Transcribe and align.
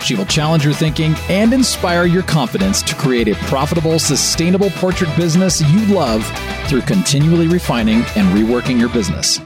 She 0.00 0.14
will 0.14 0.26
challenge 0.26 0.64
your 0.64 0.74
thinking 0.74 1.14
and 1.28 1.52
inspire 1.52 2.04
your 2.04 2.22
confidence 2.22 2.82
to 2.82 2.94
create 2.94 3.28
a 3.28 3.34
profitable, 3.46 3.98
sustainable 3.98 4.70
portrait 4.70 5.14
business 5.16 5.60
you 5.60 5.94
love 5.94 6.24
through 6.66 6.82
continually 6.82 7.48
refining 7.48 7.98
and 8.16 8.36
reworking 8.36 8.78
your 8.78 8.88
business. 8.88 9.40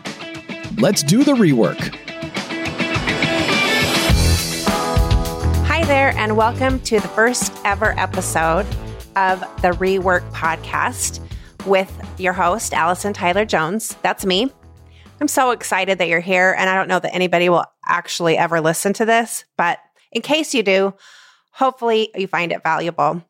Let's 0.79 1.03
do 1.03 1.25
the 1.25 1.33
rework. 1.33 1.95
Hi 5.67 5.85
there, 5.85 6.13
and 6.17 6.37
welcome 6.37 6.81
to 6.81 7.01
the 7.01 7.09
first 7.09 7.53
ever 7.65 7.99
episode 7.99 8.67
of 9.17 9.41
the 9.63 9.73
Rework 9.73 10.31
podcast 10.33 11.21
with 11.67 11.91
your 12.19 12.33
host, 12.33 12.73
Allison 12.73 13.13
Tyler 13.13 13.45
Jones. 13.45 13.97
That's 14.03 14.25
me. 14.25 14.51
I'm 15.21 15.29
so 15.29 15.51
excited 15.51 15.99
that 15.99 16.09
you're 16.09 16.21
here, 16.21 16.55
and 16.59 16.69
I 16.69 16.75
don't 16.75 16.89
know 16.89 16.99
that 16.99 17.15
anybody 17.15 17.49
will 17.49 17.65
actually 17.87 18.37
ever 18.37 18.61
listen 18.61 18.93
to 18.95 19.05
this, 19.05 19.45
but 19.57 19.79
in 20.13 20.23
case 20.23 20.55
you 20.55 20.63
do, 20.63 20.95
hopefully 21.53 22.11
you 22.15 22.27
find 22.27 22.53
it 22.53 22.63
valuable. 22.63 23.25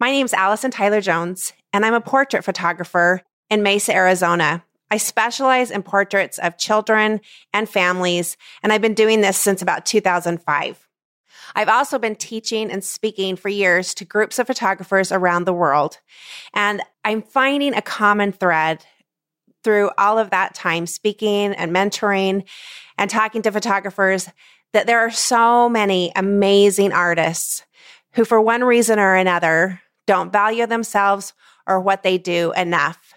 My 0.00 0.10
name 0.10 0.24
is 0.24 0.32
Allison 0.32 0.70
Tyler 0.70 1.00
Jones, 1.00 1.52
and 1.72 1.84
I'm 1.84 1.94
a 1.94 2.00
portrait 2.00 2.44
photographer 2.44 3.22
in 3.50 3.62
Mesa, 3.62 3.94
Arizona. 3.94 4.64
I 4.90 4.96
specialize 4.96 5.70
in 5.70 5.82
portraits 5.82 6.38
of 6.38 6.58
children 6.58 7.20
and 7.52 7.68
families, 7.68 8.36
and 8.62 8.72
I've 8.72 8.82
been 8.82 8.94
doing 8.94 9.20
this 9.20 9.36
since 9.36 9.62
about 9.62 9.86
2005. 9.86 10.88
I've 11.54 11.68
also 11.68 11.98
been 11.98 12.16
teaching 12.16 12.70
and 12.70 12.82
speaking 12.82 13.36
for 13.36 13.48
years 13.48 13.94
to 13.94 14.04
groups 14.04 14.38
of 14.38 14.46
photographers 14.46 15.12
around 15.12 15.44
the 15.44 15.52
world. 15.52 15.98
And 16.54 16.82
I'm 17.04 17.22
finding 17.22 17.74
a 17.74 17.82
common 17.82 18.32
thread 18.32 18.84
through 19.62 19.90
all 19.98 20.18
of 20.18 20.30
that 20.30 20.54
time 20.54 20.86
speaking 20.86 21.52
and 21.52 21.74
mentoring 21.74 22.44
and 22.98 23.10
talking 23.10 23.42
to 23.42 23.52
photographers 23.52 24.28
that 24.72 24.86
there 24.86 25.00
are 25.00 25.10
so 25.10 25.68
many 25.68 26.12
amazing 26.16 26.92
artists 26.92 27.64
who, 28.12 28.24
for 28.24 28.40
one 28.40 28.64
reason 28.64 28.98
or 28.98 29.14
another, 29.14 29.80
don't 30.06 30.32
value 30.32 30.66
themselves 30.66 31.32
or 31.66 31.80
what 31.80 32.02
they 32.02 32.18
do 32.18 32.52
enough. 32.52 33.14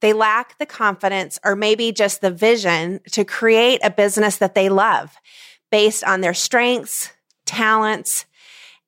They 0.00 0.12
lack 0.12 0.58
the 0.58 0.66
confidence 0.66 1.38
or 1.44 1.56
maybe 1.56 1.92
just 1.92 2.20
the 2.20 2.30
vision 2.30 3.00
to 3.12 3.24
create 3.24 3.80
a 3.82 3.90
business 3.90 4.36
that 4.36 4.54
they 4.54 4.68
love 4.68 5.16
based 5.70 6.04
on 6.04 6.20
their 6.20 6.34
strengths, 6.34 7.12
talents, 7.46 8.26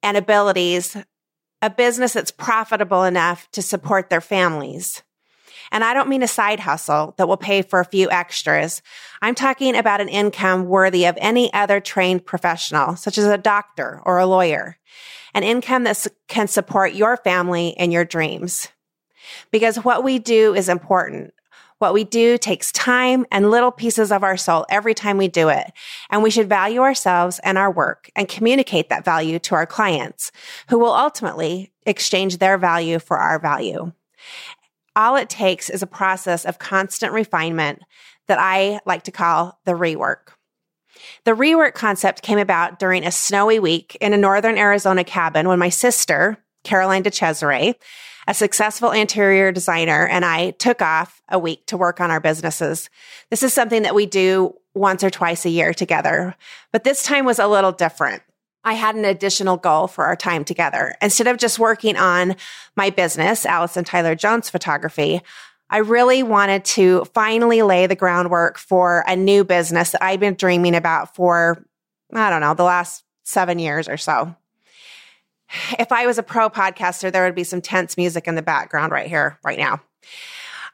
and 0.02 0.16
abilities, 0.16 0.96
a 1.62 1.70
business 1.70 2.14
that's 2.14 2.30
profitable 2.30 3.04
enough 3.04 3.50
to 3.52 3.62
support 3.62 4.08
their 4.08 4.20
families. 4.20 5.02
And 5.70 5.84
I 5.84 5.94
don't 5.94 6.08
mean 6.08 6.22
a 6.22 6.28
side 6.28 6.60
hustle 6.60 7.14
that 7.16 7.28
will 7.28 7.36
pay 7.36 7.62
for 7.62 7.80
a 7.80 7.84
few 7.84 8.10
extras. 8.10 8.82
I'm 9.22 9.34
talking 9.34 9.76
about 9.76 10.00
an 10.00 10.08
income 10.08 10.66
worthy 10.66 11.06
of 11.06 11.18
any 11.20 11.52
other 11.52 11.80
trained 11.80 12.26
professional, 12.26 12.96
such 12.96 13.18
as 13.18 13.24
a 13.24 13.38
doctor 13.38 14.00
or 14.04 14.18
a 14.18 14.26
lawyer, 14.26 14.76
an 15.34 15.42
income 15.42 15.84
that 15.84 16.06
can 16.28 16.48
support 16.48 16.94
your 16.94 17.16
family 17.16 17.76
and 17.76 17.92
your 17.92 18.04
dreams. 18.04 18.68
Because 19.50 19.76
what 19.76 20.02
we 20.02 20.18
do 20.18 20.54
is 20.54 20.68
important. 20.68 21.32
What 21.80 21.94
we 21.94 22.04
do 22.04 22.36
takes 22.36 22.72
time 22.72 23.24
and 23.32 23.50
little 23.50 23.70
pieces 23.70 24.12
of 24.12 24.22
our 24.22 24.36
soul 24.36 24.66
every 24.68 24.92
time 24.92 25.16
we 25.16 25.28
do 25.28 25.48
it. 25.48 25.72
And 26.10 26.22
we 26.22 26.30
should 26.30 26.46
value 26.46 26.80
ourselves 26.80 27.40
and 27.42 27.56
our 27.56 27.70
work 27.70 28.10
and 28.14 28.28
communicate 28.28 28.90
that 28.90 29.04
value 29.04 29.38
to 29.38 29.54
our 29.54 29.64
clients 29.64 30.30
who 30.68 30.78
will 30.78 30.92
ultimately 30.92 31.72
exchange 31.86 32.36
their 32.36 32.58
value 32.58 32.98
for 32.98 33.16
our 33.16 33.38
value. 33.38 33.92
All 35.00 35.16
it 35.16 35.30
takes 35.30 35.70
is 35.70 35.82
a 35.82 35.86
process 35.86 36.44
of 36.44 36.58
constant 36.58 37.14
refinement 37.14 37.80
that 38.28 38.38
I 38.38 38.80
like 38.84 39.04
to 39.04 39.10
call 39.10 39.58
the 39.64 39.72
rework. 39.72 40.34
The 41.24 41.30
rework 41.30 41.72
concept 41.72 42.20
came 42.20 42.38
about 42.38 42.78
during 42.78 43.06
a 43.06 43.10
snowy 43.10 43.58
week 43.58 43.96
in 44.02 44.12
a 44.12 44.18
northern 44.18 44.58
Arizona 44.58 45.02
cabin 45.02 45.48
when 45.48 45.58
my 45.58 45.70
sister, 45.70 46.36
Caroline 46.64 47.02
DeCesare, 47.02 47.76
a 48.28 48.34
successful 48.34 48.90
interior 48.90 49.50
designer, 49.52 50.06
and 50.06 50.22
I 50.22 50.50
took 50.50 50.82
off 50.82 51.22
a 51.30 51.38
week 51.38 51.64
to 51.68 51.78
work 51.78 51.98
on 51.98 52.10
our 52.10 52.20
businesses. 52.20 52.90
This 53.30 53.42
is 53.42 53.54
something 53.54 53.80
that 53.84 53.94
we 53.94 54.04
do 54.04 54.54
once 54.74 55.02
or 55.02 55.08
twice 55.08 55.46
a 55.46 55.50
year 55.50 55.72
together, 55.72 56.36
but 56.72 56.84
this 56.84 57.04
time 57.04 57.24
was 57.24 57.38
a 57.38 57.48
little 57.48 57.72
different. 57.72 58.22
I 58.64 58.74
had 58.74 58.94
an 58.94 59.04
additional 59.04 59.56
goal 59.56 59.86
for 59.86 60.04
our 60.04 60.16
time 60.16 60.44
together. 60.44 60.94
Instead 61.00 61.26
of 61.26 61.38
just 61.38 61.58
working 61.58 61.96
on 61.96 62.36
my 62.76 62.90
business, 62.90 63.46
Allison 63.46 63.84
Tyler 63.84 64.14
Jones 64.14 64.50
Photography, 64.50 65.22
I 65.70 65.78
really 65.78 66.22
wanted 66.22 66.64
to 66.66 67.04
finally 67.14 67.62
lay 67.62 67.86
the 67.86 67.94
groundwork 67.94 68.58
for 68.58 69.04
a 69.06 69.16
new 69.16 69.44
business 69.44 69.90
that 69.90 70.02
I've 70.02 70.20
been 70.20 70.34
dreaming 70.34 70.74
about 70.74 71.14
for, 71.14 71.64
I 72.12 72.28
don't 72.28 72.40
know, 72.40 72.54
the 72.54 72.64
last 72.64 73.04
seven 73.24 73.58
years 73.58 73.88
or 73.88 73.96
so. 73.96 74.34
If 75.78 75.90
I 75.92 76.06
was 76.06 76.18
a 76.18 76.22
pro 76.22 76.50
podcaster, 76.50 77.10
there 77.10 77.24
would 77.24 77.34
be 77.34 77.44
some 77.44 77.60
tense 77.60 77.96
music 77.96 78.28
in 78.28 78.34
the 78.34 78.42
background 78.42 78.92
right 78.92 79.08
here, 79.08 79.38
right 79.44 79.58
now. 79.58 79.80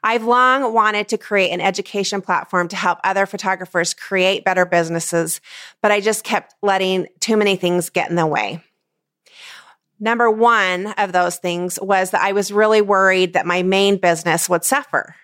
I've 0.03 0.23
long 0.23 0.73
wanted 0.73 1.07
to 1.09 1.17
create 1.17 1.51
an 1.51 1.61
education 1.61 2.21
platform 2.21 2.67
to 2.69 2.75
help 2.75 2.99
other 3.03 3.25
photographers 3.25 3.93
create 3.93 4.45
better 4.45 4.65
businesses, 4.65 5.41
but 5.81 5.91
I 5.91 5.99
just 5.99 6.23
kept 6.23 6.55
letting 6.61 7.07
too 7.19 7.37
many 7.37 7.55
things 7.55 7.89
get 7.89 8.09
in 8.09 8.15
the 8.15 8.27
way. 8.27 8.63
Number 9.99 10.29
one 10.29 10.87
of 10.93 11.11
those 11.11 11.37
things 11.37 11.79
was 11.81 12.11
that 12.11 12.21
I 12.21 12.31
was 12.31 12.51
really 12.51 12.81
worried 12.81 13.33
that 13.33 13.47
my 13.47 13.63
main 13.63 13.97
business 13.97 14.47
would 14.47 14.63
suffer. 14.63 15.15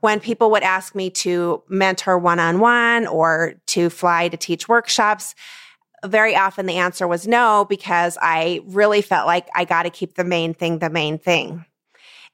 When 0.00 0.20
people 0.20 0.50
would 0.50 0.62
ask 0.62 0.94
me 0.94 1.08
to 1.10 1.62
mentor 1.68 2.18
one 2.18 2.38
on 2.38 2.60
one 2.60 3.06
or 3.06 3.54
to 3.68 3.88
fly 3.88 4.28
to 4.28 4.36
teach 4.36 4.68
workshops, 4.68 5.34
very 6.04 6.36
often 6.36 6.66
the 6.66 6.76
answer 6.76 7.08
was 7.08 7.26
no, 7.26 7.66
because 7.68 8.18
I 8.20 8.60
really 8.66 9.00
felt 9.00 9.26
like 9.26 9.48
I 9.54 9.64
got 9.64 9.84
to 9.84 9.90
keep 9.90 10.14
the 10.14 10.24
main 10.24 10.52
thing 10.52 10.78
the 10.78 10.90
main 10.90 11.18
thing. 11.18 11.64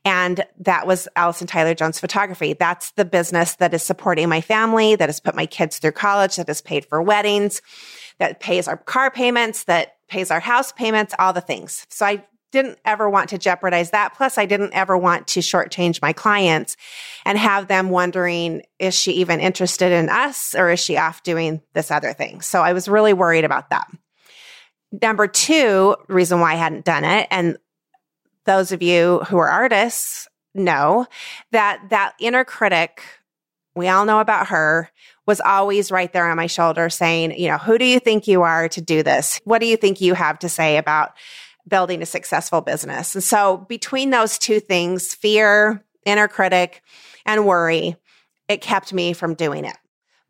And 0.05 0.45
that 0.59 0.87
was 0.87 1.07
Allison 1.15 1.47
Tyler 1.47 1.75
Jones 1.75 2.01
Photography. 2.01 2.55
That's 2.55 2.91
the 2.93 3.05
business 3.05 3.55
that 3.57 3.73
is 3.73 3.83
supporting 3.83 4.29
my 4.29 4.41
family, 4.41 4.97
that 4.97 5.09
has 5.09 5.21
put 5.21 5.37
my 5.37 5.47
kids 5.47 5.79
through 5.79 5.93
college, 5.93 6.37
that 6.37 6.49
has 6.49 6.61
paid 6.61 6.85
for 6.87 7.01
weddings, 7.01 7.63
that 8.19 8.41
pays 8.41 8.67
our 8.67 8.77
car 8.77 9.11
payments, 9.11 9.65
that 9.65 9.97
pays 10.09 10.31
our 10.31 10.41
house 10.41 10.73
payments, 10.73 11.15
all 11.19 11.33
the 11.33 11.41
things. 11.41 11.87
So 11.89 12.05
I 12.05 12.25
didn't 12.51 12.79
ever 12.85 13.09
want 13.09 13.31
to 13.31 13.39
jeopardize 13.39 13.93
that. 13.93 14.15
Plus, 14.15 14.37
I 14.37 14.45
didn't 14.45 14.75
ever 14.75 14.99
want 14.99 15.27
to 15.29 15.41
shortchange 15.41 16.03
my 16.03 16.13
clients 16.13 16.77
and 17.25 17.39
have 17.39 17.69
them 17.69 17.89
wondering, 17.89 18.63
is 18.79 18.95
she 18.95 19.13
even 19.13 19.41
interested 19.41 19.91
in 19.91 20.11
us 20.11 20.55
or 20.55 20.71
is 20.71 20.81
she 20.81 20.99
off 20.99 21.23
doing 21.23 21.63
this 21.73 21.91
other 21.91 22.13
thing? 22.13 22.43
So 22.43 22.61
I 22.61 22.75
was 22.75 22.89
really 22.89 23.15
worried 23.15 23.45
about 23.45 23.71
that. 23.71 23.87
Number 25.01 25.27
two 25.27 25.97
reason 26.09 26.41
why 26.41 26.53
I 26.53 26.57
hadn't 26.57 26.85
done 26.85 27.05
it, 27.05 27.27
and 27.31 27.57
those 28.45 28.73
of 28.73 28.83
you 28.83 29.21
who 29.29 29.39
are 29.39 29.49
artists 29.49 30.29
know 30.55 31.07
that 31.53 31.81
that 31.91 32.15
inner 32.21 32.45
critic, 32.45 33.03
we 33.75 33.89
all 33.89 34.05
know 34.05 34.21
about 34.21 34.49
her, 34.49 34.91
was 35.27 35.41
always 35.41 35.91
right 35.91 36.13
there 36.13 36.29
on 36.29 36.37
my 36.37 36.47
shoulder 36.47 36.91
saying, 36.91 37.39
you 37.39 37.49
know, 37.49 37.59
who 37.59 37.79
do 37.79 37.85
you 37.85 38.01
think 38.01 38.27
you 38.27 38.43
are 38.43 38.69
to 38.69 38.81
do 38.81 39.03
this? 39.03 39.41
What 39.45 39.61
do 39.61 39.67
you 39.67 39.77
think 39.77 40.01
you 40.01 40.15
have 40.15 40.39
to 40.41 40.49
say 40.49 40.77
about 40.77 41.13
building 41.69 42.03
a 42.03 42.07
successful 42.07 42.61
business? 42.61 43.15
And 43.15 43.23
so 43.23 43.59
between 43.69 44.11
those 44.11 44.39
two 44.39 44.61
things, 44.61 45.15
fear, 45.15 45.85
inner 46.05 46.29
critic, 46.29 46.83
and 47.25 47.47
worry, 47.47 47.97
it 48.49 48.61
kept 48.61 48.93
me 48.93 49.13
from 49.13 49.35
doing 49.35 49.65
it. 49.65 49.77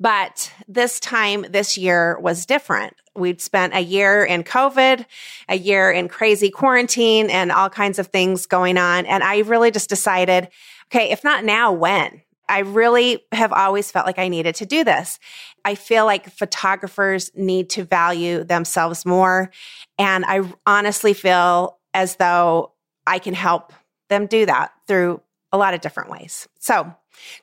But 0.02 0.52
this 0.66 0.99
time 0.99 1.46
this 1.49 1.78
year 1.78 2.19
was 2.19 2.44
different. 2.44 2.94
We'd 3.14 3.40
spent 3.40 3.72
a 3.72 3.81
year 3.81 4.25
in 4.25 4.43
COVID, 4.43 5.06
a 5.49 5.56
year 5.56 5.93
in 5.93 6.08
crazy 6.08 6.50
quarantine 6.50 7.31
and 7.31 7.52
all 7.52 7.70
kinds 7.70 8.00
of 8.00 8.08
things 8.08 8.46
going 8.46 8.78
on. 8.78 9.06
And 9.06 9.22
I 9.22 9.38
really 9.40 9.70
just 9.70 9.88
decided, 9.88 10.49
okay, 10.88 11.12
if 11.12 11.22
not 11.22 11.44
now, 11.44 11.70
when? 11.70 12.20
I 12.49 12.60
really 12.60 13.22
have 13.31 13.52
always 13.52 13.93
felt 13.93 14.04
like 14.04 14.19
I 14.19 14.26
needed 14.26 14.56
to 14.56 14.66
do 14.66 14.82
this. 14.82 15.20
I 15.64 15.76
feel 15.76 16.05
like 16.05 16.28
photographers 16.28 17.31
need 17.37 17.70
to 17.70 17.84
value 17.84 18.43
themselves 18.43 19.06
more. 19.06 19.52
And 20.00 20.25
I 20.26 20.43
honestly 20.66 21.14
feel 21.14 21.78
as 21.94 22.16
though 22.16 22.72
I 23.06 23.20
can 23.20 23.34
help 23.34 23.72
them 24.08 24.26
do 24.26 24.46
that 24.46 24.72
through 24.88 25.20
a 25.52 25.58
lot 25.58 25.75
of 25.75 25.81
different 25.81 26.10
ways. 26.10 26.48
So 26.58 26.93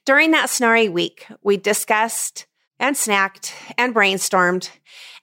during 0.04 0.32
that 0.32 0.50
snowy 0.50 0.90
week, 0.90 1.26
we 1.42 1.56
discussed 1.56 2.48
and 2.80 2.96
snacked 2.96 3.54
and 3.78 3.94
brainstormed. 3.94 4.70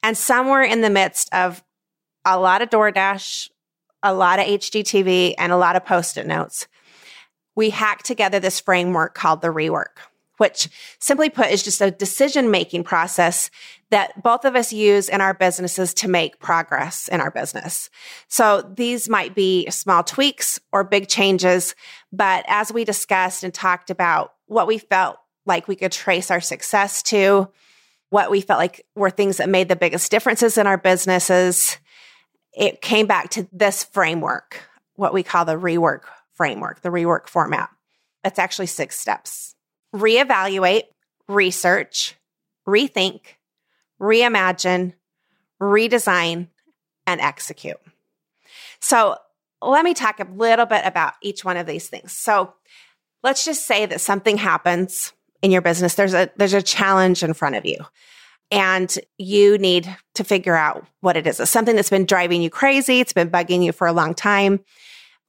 And 0.03 0.17
somewhere 0.17 0.63
in 0.63 0.83
the 0.83 0.91
midst 0.91 1.33
of 1.33 1.63
a 2.25 2.39
lot 2.39 2.63
of 2.63 2.71
DoorDash, 2.71 3.51
a 4.03 4.15
lot 4.15 4.39
of 4.39 4.47
HGTV, 4.47 5.35
and 5.39 5.53
a 5.53 5.57
lot 5.57 5.77
of 5.77 5.85
post 5.85 6.17
it 6.17 6.27
notes, 6.27 6.69
we 7.55 7.71
hacked 7.71 8.05
together 8.05 8.39
this 8.39 8.61
framework 8.61 9.15
called 9.15 9.41
the 9.41 9.49
rework, 9.49 9.99
which 10.37 10.69
simply 11.01 11.31
put 11.31 11.51
is 11.51 11.63
just 11.63 11.81
a 11.81 11.91
decision 11.91 12.51
making 12.51 12.85
process 12.85 13.51
that 13.91 14.23
both 14.23 14.45
of 14.45 14.55
us 14.55 14.73
use 14.73 15.09
in 15.09 15.21
our 15.21 15.33
businesses 15.33 15.95
to 15.95 16.09
make 16.09 16.39
progress 16.39 17.09
in 17.09 17.21
our 17.21 17.31
business. 17.31 17.89
So 18.29 18.63
these 18.75 19.09
might 19.09 19.35
be 19.35 19.71
small 19.71 20.03
tweaks 20.03 20.61
or 20.73 20.85
big 20.85 21.09
changes, 21.09 21.75
but 22.13 22.45
as 22.49 22.73
we 22.73 22.85
discussed 22.85 23.45
and 23.45 23.55
talked 23.55 23.91
about 23.91 24.35
what 24.47 24.67
we 24.67 24.79
felt 24.79 25.19
like 25.47 25.69
we 25.69 25.77
could 25.77 25.93
trace 25.93 26.31
our 26.31 26.41
success 26.41 27.03
to, 27.05 27.49
what 28.11 28.31
we 28.31 28.41
felt 28.41 28.59
like 28.59 28.85
were 28.95 29.11
things 29.11 29.39
that 29.39 29.49
made 29.49 29.69
the 29.69 29.77
biggest 29.77 30.11
differences 30.11 30.59
in 30.59 30.67
our 30.67 30.79
businesses. 30.79 31.79
It 32.53 32.81
came 32.81 33.07
back 33.07 33.31
to 33.31 33.49
this 33.53 33.85
framework, 33.85 34.61
what 34.95 35.15
we 35.15 35.23
call 35.23 35.45
the 35.45 35.57
rework 35.57 36.03
framework, 36.35 36.83
the 36.83 36.91
rework 36.91 37.29
format. 37.29 37.71
It's 38.25 38.39
actually 38.39 38.67
six 38.67 38.99
steps 38.99 39.55
reevaluate, 39.95 40.85
research, 41.29 42.17
rethink, 42.69 43.21
reimagine, 44.01 44.93
redesign, 45.61 46.49
and 47.07 47.21
execute. 47.21 47.79
So 48.81 49.17
let 49.63 49.85
me 49.85 49.95
talk 49.95 50.21
a 50.21 50.29
little 50.31 50.67
bit 50.67 50.83
about 50.85 51.15
each 51.23 51.45
one 51.45 51.57
of 51.57 51.67
these 51.67 51.89
things. 51.89 52.13
So 52.13 52.55
let's 53.23 53.45
just 53.45 53.67
say 53.67 53.87
that 53.87 54.01
something 54.01 54.37
happens 54.37 55.13
in 55.43 55.51
your 55.51 55.63
business. 55.63 55.95
There's 55.95 56.15
a, 56.15 56.31
there's 56.37 56.55
a 56.55 56.63
challenge 56.63 57.23
in 57.23 57.35
front 57.35 57.57
of 57.57 57.65
you 57.65 57.79
and 58.51 58.97
you 59.19 59.59
need 59.59 59.95
to 60.15 60.25
figure 60.25 60.55
out 60.55 60.87
what 61.01 61.17
it 61.17 61.27
is. 61.27 61.41
It's 61.41 61.51
something 61.51 61.77
that's 61.77 61.91
been 61.91 62.07
driving 62.07 62.43
you 62.43 62.51
crazy. 62.51 63.01
It's 63.01 63.13
been 63.13 63.31
bugging 63.31 63.65
you 63.65 63.73
for 63.73 63.87
a 63.87 63.93
long 63.93 64.15
time. 64.15 64.61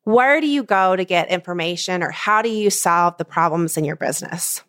Where 0.03 0.39
do 0.39 0.47
you 0.47 0.63
go 0.63 0.95
to 0.95 1.03
get 1.03 1.29
information 1.29 2.03
or 2.03 2.11
how 2.11 2.41
do 2.41 2.49
you 2.49 2.69
solve 2.69 3.17
the 3.17 3.25
problems 3.25 3.77
in 3.77 3.83
your 3.83 3.95
business? 3.95 4.63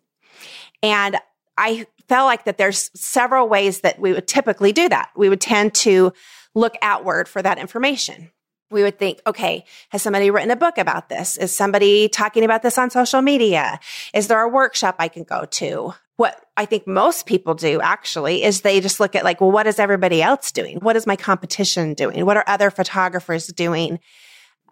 And 0.83 1.17
I 1.57 1.87
felt 2.09 2.27
like 2.27 2.45
that 2.45 2.59
there's 2.59 2.91
several 2.95 3.49
ways 3.49 3.81
that 3.81 3.99
we 3.99 4.13
would 4.13 4.27
typically 4.27 4.73
do 4.73 4.89
that. 4.89 5.11
We 5.17 5.29
would 5.29 5.41
tend 5.41 5.75
to 5.75 6.13
look 6.55 6.75
outward 6.83 7.29
for 7.29 7.43
that 7.43 7.59
information 7.59 8.31
we 8.71 8.83
would 8.83 8.99
think, 8.99 9.21
okay, 9.27 9.65
has 9.91 10.03
somebody 10.03 10.31
written 10.31 10.51
a 10.51 10.57
book 10.57 10.79
about 10.79 11.09
this? 11.09 11.37
Is 11.37 11.55
somebody 11.55 12.09
talking 12.09 12.45
about 12.45 12.63
this 12.63 12.79
on 12.79 12.91
social 12.91 13.23
media? 13.23 13.81
Is 14.13 14.29
there 14.29 14.43
a 14.43 14.49
workshop 14.49 14.97
I 14.99 15.09
can 15.09 15.25
go 15.25 15.45
to? 15.45 15.95
What 16.17 16.45
I 16.57 16.65
think 16.65 16.87
most 16.87 17.27
people 17.27 17.55
do 17.55 17.81
actually 17.81 18.43
is 18.43 18.61
they 18.61 18.81
just 18.81 19.01
look 19.01 19.15
at 19.15 19.25
like, 19.25 19.41
well, 19.41 19.53
what 19.53 19.67
is 19.67 19.79
everybody 19.79 20.21
else 20.21 20.53
doing? 20.53 20.79
What 20.79 20.97
is 20.97 21.07
my 21.07 21.17
competition 21.17 21.95
doing? 21.95 22.27
What 22.27 22.37
are 22.37 22.45
other 22.47 22.71
photographers 22.71 23.47
doing 23.47 24.01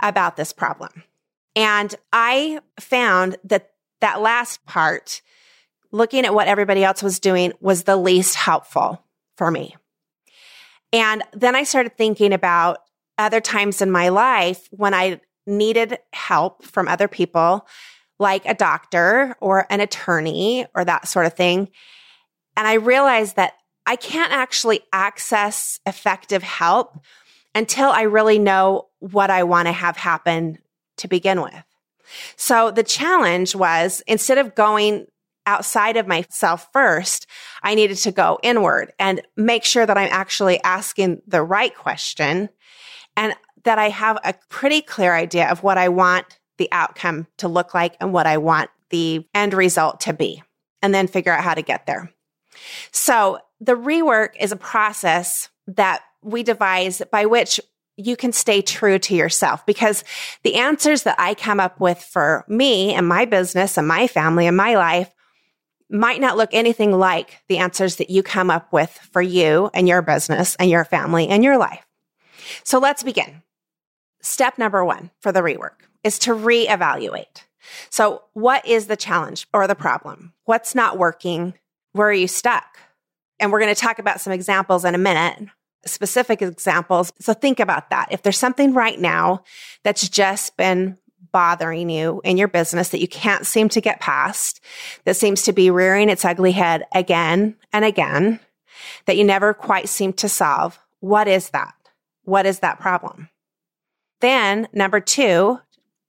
about 0.01 0.37
this 0.37 0.53
problem? 0.53 1.05
And 1.55 1.95
I 2.13 2.61
found 2.79 3.37
that 3.45 3.71
that 4.01 4.21
last 4.21 4.65
part, 4.67 5.23
looking 5.91 6.27
at 6.27 6.35
what 6.35 6.49
everybody 6.49 6.85
else 6.85 7.03
was 7.03 7.19
doing 7.19 7.53
was 7.61 7.85
the 7.85 7.97
least 7.97 8.35
helpful 8.35 9.03
for 9.37 9.51
me. 9.51 9.75
And 10.93 11.23
then 11.33 11.55
I 11.55 11.63
started 11.65 11.97
thinking 11.97 12.33
about 12.33 12.79
other 13.19 13.41
times 13.41 13.81
in 13.81 13.91
my 13.91 14.09
life 14.09 14.69
when 14.71 14.95
I 14.95 15.21
needed 15.47 15.99
help 16.13 16.65
from 16.65 16.89
other 16.89 17.09
people, 17.09 17.67
like 18.19 18.45
a 18.47 18.55
doctor 18.55 19.37
or 19.41 19.67
an 19.71 19.81
attorney 19.81 20.67
or 20.75 20.85
that 20.85 21.09
sort 21.09 21.27
of 21.27 21.35
thing. 21.35 21.69
And 22.57 22.67
I 22.67 22.75
realized 22.75 23.37
that 23.37 23.55
I 23.87 23.97
can't 23.97 24.33
actually 24.33 24.81
access 24.93 25.79
effective 25.87 26.43
help 26.43 26.99
until 27.55 27.91
I 27.91 28.03
really 28.03 28.39
know 28.39 28.89
what 28.99 29.31
I 29.31 29.45
want 29.45 29.67
to 29.67 29.73
have 29.73 29.97
happen 29.97 30.59
to 30.99 31.09
begin 31.09 31.41
with. 31.41 31.65
So 32.37 32.71
the 32.71 32.83
challenge 32.83 33.55
was 33.55 34.03
instead 34.07 34.39
of 34.39 34.55
going 34.55 35.07
outside 35.47 35.97
of 35.97 36.07
myself 36.07 36.69
first, 36.73 37.27
I 37.63 37.75
needed 37.75 37.99
to 37.99 38.13
go 38.13 38.39
inward 38.43 38.93
and 38.99 39.23
make 39.37 39.65
sure 39.65 39.87
that 39.87 39.97
I'm 39.97 40.09
actually 40.11 40.61
asking 40.63 41.23
the 41.27 41.43
right 41.43 41.75
question 41.75 42.49
and 43.17 43.35
that 43.65 43.79
I 43.79 43.89
have 43.89 44.19
a 44.25 44.35
pretty 44.49 44.81
clear 44.81 45.15
idea 45.15 45.51
of 45.51 45.63
what 45.63 45.79
I 45.79 45.89
want 45.89 46.39
the 46.59 46.69
outcome 46.73 47.27
to 47.39 47.49
look 47.49 47.75
like 47.75 47.97
and 48.01 48.13
what 48.13 48.27
I 48.27 48.39
want 48.39 48.71
the 48.91 49.27
end 49.35 49.53
result 49.53 50.01
to 50.03 50.13
be, 50.13 50.43
and 50.83 50.95
then 50.95 51.07
figure 51.07 51.33
out 51.33 51.45
how 51.45 51.55
to 51.55 51.63
get 51.63 51.87
there. 51.87 52.11
So 52.93 53.39
the 53.61 53.75
rework 53.75 54.31
is 54.39 54.53
a 54.53 54.57
process 54.57 55.51
that 55.67 56.03
we 56.23 56.43
devise 56.43 57.03
by 57.11 57.27
which 57.27 57.61
you 57.97 58.17
can 58.17 58.33
stay 58.33 58.61
true 58.61 58.99
to 58.99 59.15
yourself 59.15 59.65
because 59.65 60.05
the 60.43 60.57
answers 60.57 61.05
that 61.05 61.17
I 61.19 61.35
come 61.35 61.61
up 61.61 61.81
with 61.81 61.99
for 61.99 62.45
me 62.47 62.93
and 62.93 63.09
my 63.09 63.25
business 63.25 63.79
and 63.79 63.89
my 63.89 64.07
family 64.07 64.47
and 64.47 64.57
my 64.57 64.75
life 64.75 65.11
might 65.89 66.21
not 66.21 66.37
look 66.37 66.51
anything 66.53 66.93
like 66.93 67.39
the 67.49 67.59
answers 67.59 67.97
that 67.97 68.11
you 68.11 68.23
come 68.23 68.51
up 68.51 68.73
with 68.73 68.91
for 69.13 69.23
you 69.23 69.71
and 69.73 69.89
your 69.89 70.03
business 70.03 70.57
and 70.57 70.69
your 70.69 70.85
family 70.85 71.29
and 71.29 71.43
your 71.43 71.57
life. 71.57 71.86
So 72.65 72.79
let's 72.79 73.03
begin. 73.03 73.43
Step 74.21 74.59
number 74.59 74.85
one 74.85 75.11
for 75.21 75.33
the 75.33 75.41
rework 75.41 75.77
is 76.03 76.19
to 76.21 76.33
reevaluate. 76.33 77.45
So 77.91 78.23
what 78.33 78.67
is 78.67 78.87
the 78.87 78.97
challenge 78.97 79.47
or 79.53 79.67
the 79.67 79.75
problem? 79.75 80.33
What's 80.45 80.75
not 80.75 80.99
working? 80.99 81.55
Where 81.93 82.09
are 82.09 82.13
you 82.13 82.29
stuck? 82.29 82.79
And 83.39 83.53
we're 83.53 83.61
going 83.61 83.75
to 83.75 83.81
talk 83.81 83.99
about 83.99 84.21
some 84.21 84.33
examples 84.33 84.85
in 84.85 84.95
a 84.95 84.99
minute, 84.99 85.49
specific 85.85 86.43
examples. 86.43 87.13
So 87.21 87.35
think 87.35 87.61
about 87.61 87.91
that. 87.91 88.09
If 88.11 88.23
there's 88.23 88.39
something 88.39 88.73
right 88.73 88.99
now 88.99 89.43
that's 89.83 90.09
just 90.09 90.57
been 90.57 90.97
bothering 91.33 91.91
you 91.91 92.21
in 92.25 92.37
your 92.37 92.49
business 92.49 92.91
that 92.91 93.01
you 93.01 93.09
can't 93.09 93.47
seem 93.47 93.69
to 93.69 93.81
get 93.81 94.01
past, 94.01 94.61
that 95.05 95.17
seems 95.17 95.43
to 95.43 95.53
be 95.53 95.71
rearing 95.71 96.09
its 96.09 96.25
ugly 96.25 96.53
head 96.53 96.85
again 96.95 97.57
and 97.73 97.85
again, 97.85 98.41
that 99.05 99.17
you 99.17 99.25
never 99.25 99.53
quite 99.53 99.89
seem 99.89 100.13
to 100.15 100.29
solve, 100.29 100.79
what 101.01 101.29
is 101.29 101.51
that? 101.51 101.75
What 102.27 102.45
is 102.45 102.59
that 102.59 102.79
problem? 102.79 103.31
Then, 104.21 104.69
number 104.73 105.01
two, 105.01 105.61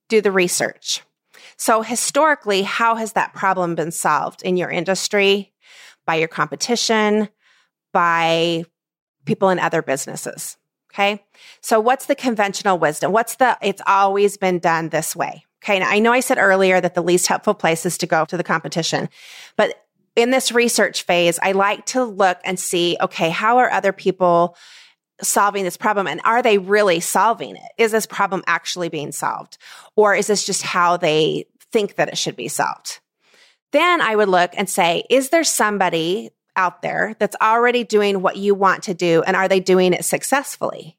do 0.08 0.20
the 0.20 0.32
research. 0.32 1.02
So, 1.56 1.82
historically, 1.82 2.62
how 2.62 2.96
has 2.96 3.14
that 3.14 3.34
problem 3.34 3.74
been 3.74 3.90
solved 3.90 4.42
in 4.42 4.56
your 4.56 4.70
industry, 4.70 5.52
by 6.06 6.16
your 6.16 6.28
competition, 6.28 7.28
by 7.92 8.64
people 9.24 9.50
in 9.50 9.58
other 9.58 9.82
businesses? 9.82 10.56
Okay. 10.92 11.22
So 11.60 11.78
what's 11.78 12.06
the 12.06 12.14
conventional 12.14 12.78
wisdom? 12.78 13.12
What's 13.12 13.36
the, 13.36 13.56
it's 13.62 13.82
always 13.86 14.36
been 14.36 14.58
done 14.58 14.88
this 14.88 15.14
way. 15.14 15.44
Okay. 15.62 15.78
Now 15.78 15.88
I 15.88 15.98
know 15.98 16.12
I 16.12 16.20
said 16.20 16.38
earlier 16.38 16.80
that 16.80 16.94
the 16.94 17.02
least 17.02 17.26
helpful 17.26 17.54
place 17.54 17.84
is 17.86 17.98
to 17.98 18.06
go 18.06 18.24
to 18.24 18.36
the 18.36 18.42
competition, 18.42 19.08
but 19.56 19.84
in 20.16 20.30
this 20.30 20.50
research 20.50 21.02
phase, 21.02 21.38
I 21.40 21.52
like 21.52 21.86
to 21.86 22.02
look 22.02 22.38
and 22.44 22.58
see, 22.58 22.96
okay, 23.00 23.30
how 23.30 23.58
are 23.58 23.70
other 23.70 23.92
people 23.92 24.56
solving 25.22 25.64
this 25.64 25.76
problem 25.76 26.06
and 26.06 26.20
are 26.24 26.42
they 26.42 26.58
really 26.58 27.00
solving 27.00 27.56
it? 27.56 27.72
Is 27.76 27.92
this 27.92 28.06
problem 28.06 28.42
actually 28.46 28.88
being 28.88 29.12
solved? 29.12 29.58
Or 29.96 30.14
is 30.14 30.26
this 30.26 30.46
just 30.46 30.62
how 30.62 30.96
they 30.96 31.46
think 31.72 31.96
that 31.96 32.08
it 32.08 32.18
should 32.18 32.36
be 32.36 32.48
solved? 32.48 33.00
Then 33.72 34.00
I 34.00 34.16
would 34.16 34.28
look 34.28 34.52
and 34.56 34.68
say, 34.68 35.04
is 35.10 35.30
there 35.30 35.44
somebody 35.44 36.30
out 36.56 36.82
there 36.82 37.14
that's 37.18 37.36
already 37.42 37.84
doing 37.84 38.22
what 38.22 38.36
you 38.36 38.54
want 38.54 38.84
to 38.84 38.94
do 38.94 39.22
and 39.26 39.36
are 39.36 39.48
they 39.48 39.60
doing 39.60 39.92
it 39.92 40.04
successfully? 40.04 40.96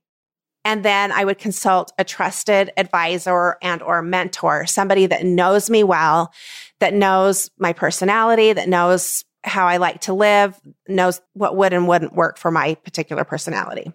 And 0.66 0.84
then 0.84 1.12
I 1.12 1.24
would 1.24 1.38
consult 1.38 1.94
a 1.98 2.04
trusted 2.04 2.72
advisor 2.78 3.58
and 3.62 3.82
or 3.82 4.02
mentor, 4.02 4.66
somebody 4.66 5.06
that 5.06 5.26
knows 5.26 5.70
me 5.70 5.84
well, 5.84 6.34
that 6.80 6.94
knows 6.94 7.50
my 7.58 7.74
personality, 7.74 8.54
that 8.54 8.70
knows 8.70 9.24
how 9.44 9.68
I 9.68 9.78
like 9.78 10.02
to 10.02 10.14
live, 10.14 10.60
knows 10.88 11.22
what 11.34 11.56
would 11.56 11.74
and 11.74 11.88
wouldn't 11.88 12.14
work 12.14 12.38
for 12.38 12.52
my 12.52 12.76
particular 12.76 13.24
personality. 13.24 13.94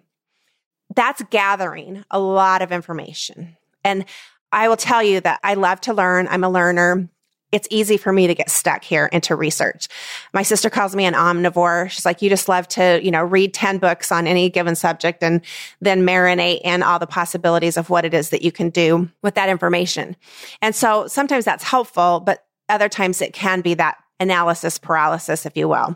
That's 0.95 1.21
gathering 1.29 2.03
a 2.09 2.19
lot 2.19 2.61
of 2.61 2.71
information. 2.71 3.57
And 3.83 4.05
I 4.51 4.69
will 4.69 4.77
tell 4.77 5.03
you 5.03 5.19
that 5.21 5.39
I 5.43 5.55
love 5.55 5.81
to 5.81 5.93
learn. 5.93 6.27
I'm 6.29 6.43
a 6.43 6.49
learner 6.49 7.09
it's 7.55 7.67
easy 7.71 7.95
for 7.95 8.11
me 8.11 8.27
to 8.27 8.35
get 8.35 8.49
stuck 8.49 8.83
here 8.83 9.05
into 9.13 9.33
research. 9.33 9.87
My 10.33 10.43
sister 10.43 10.69
calls 10.69 10.93
me 10.93 11.05
an 11.05 11.13
omnivore. 11.13 11.89
She's 11.89 12.05
like, 12.05 12.21
you 12.21 12.29
just 12.29 12.49
love 12.49 12.67
to, 12.69 12.99
you 13.01 13.11
know, 13.11 13.23
read 13.23 13.53
10 13.53 13.77
books 13.77 14.11
on 14.11 14.27
any 14.27 14.49
given 14.49 14.75
subject 14.75 15.23
and 15.23 15.41
then 15.79 16.05
marinate 16.05 16.59
in 16.65 16.83
all 16.83 16.99
the 16.99 17.07
possibilities 17.07 17.77
of 17.77 17.89
what 17.89 18.03
it 18.03 18.13
is 18.13 18.29
that 18.31 18.41
you 18.41 18.51
can 18.51 18.69
do 18.69 19.09
with 19.21 19.35
that 19.35 19.47
information. 19.47 20.17
And 20.61 20.75
so 20.75 21.07
sometimes 21.07 21.45
that's 21.45 21.63
helpful, 21.63 22.19
but 22.19 22.45
other 22.67 22.89
times 22.89 23.21
it 23.21 23.31
can 23.31 23.61
be 23.61 23.73
that 23.75 23.97
analysis 24.19 24.77
paralysis, 24.77 25.45
if 25.45 25.55
you 25.55 25.69
will. 25.69 25.95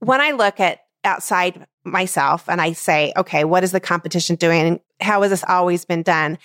When 0.00 0.20
I 0.20 0.32
look 0.32 0.60
at 0.60 0.81
outside 1.04 1.66
myself 1.84 2.48
and 2.48 2.60
I 2.60 2.72
say, 2.72 3.12
okay, 3.16 3.44
what 3.44 3.64
is 3.64 3.72
the 3.72 3.80
competition 3.80 4.36
doing? 4.36 4.80
How 5.00 5.22
has 5.22 5.30
this 5.30 5.44
always 5.46 5.84
been 5.84 6.02
done? 6.02 6.38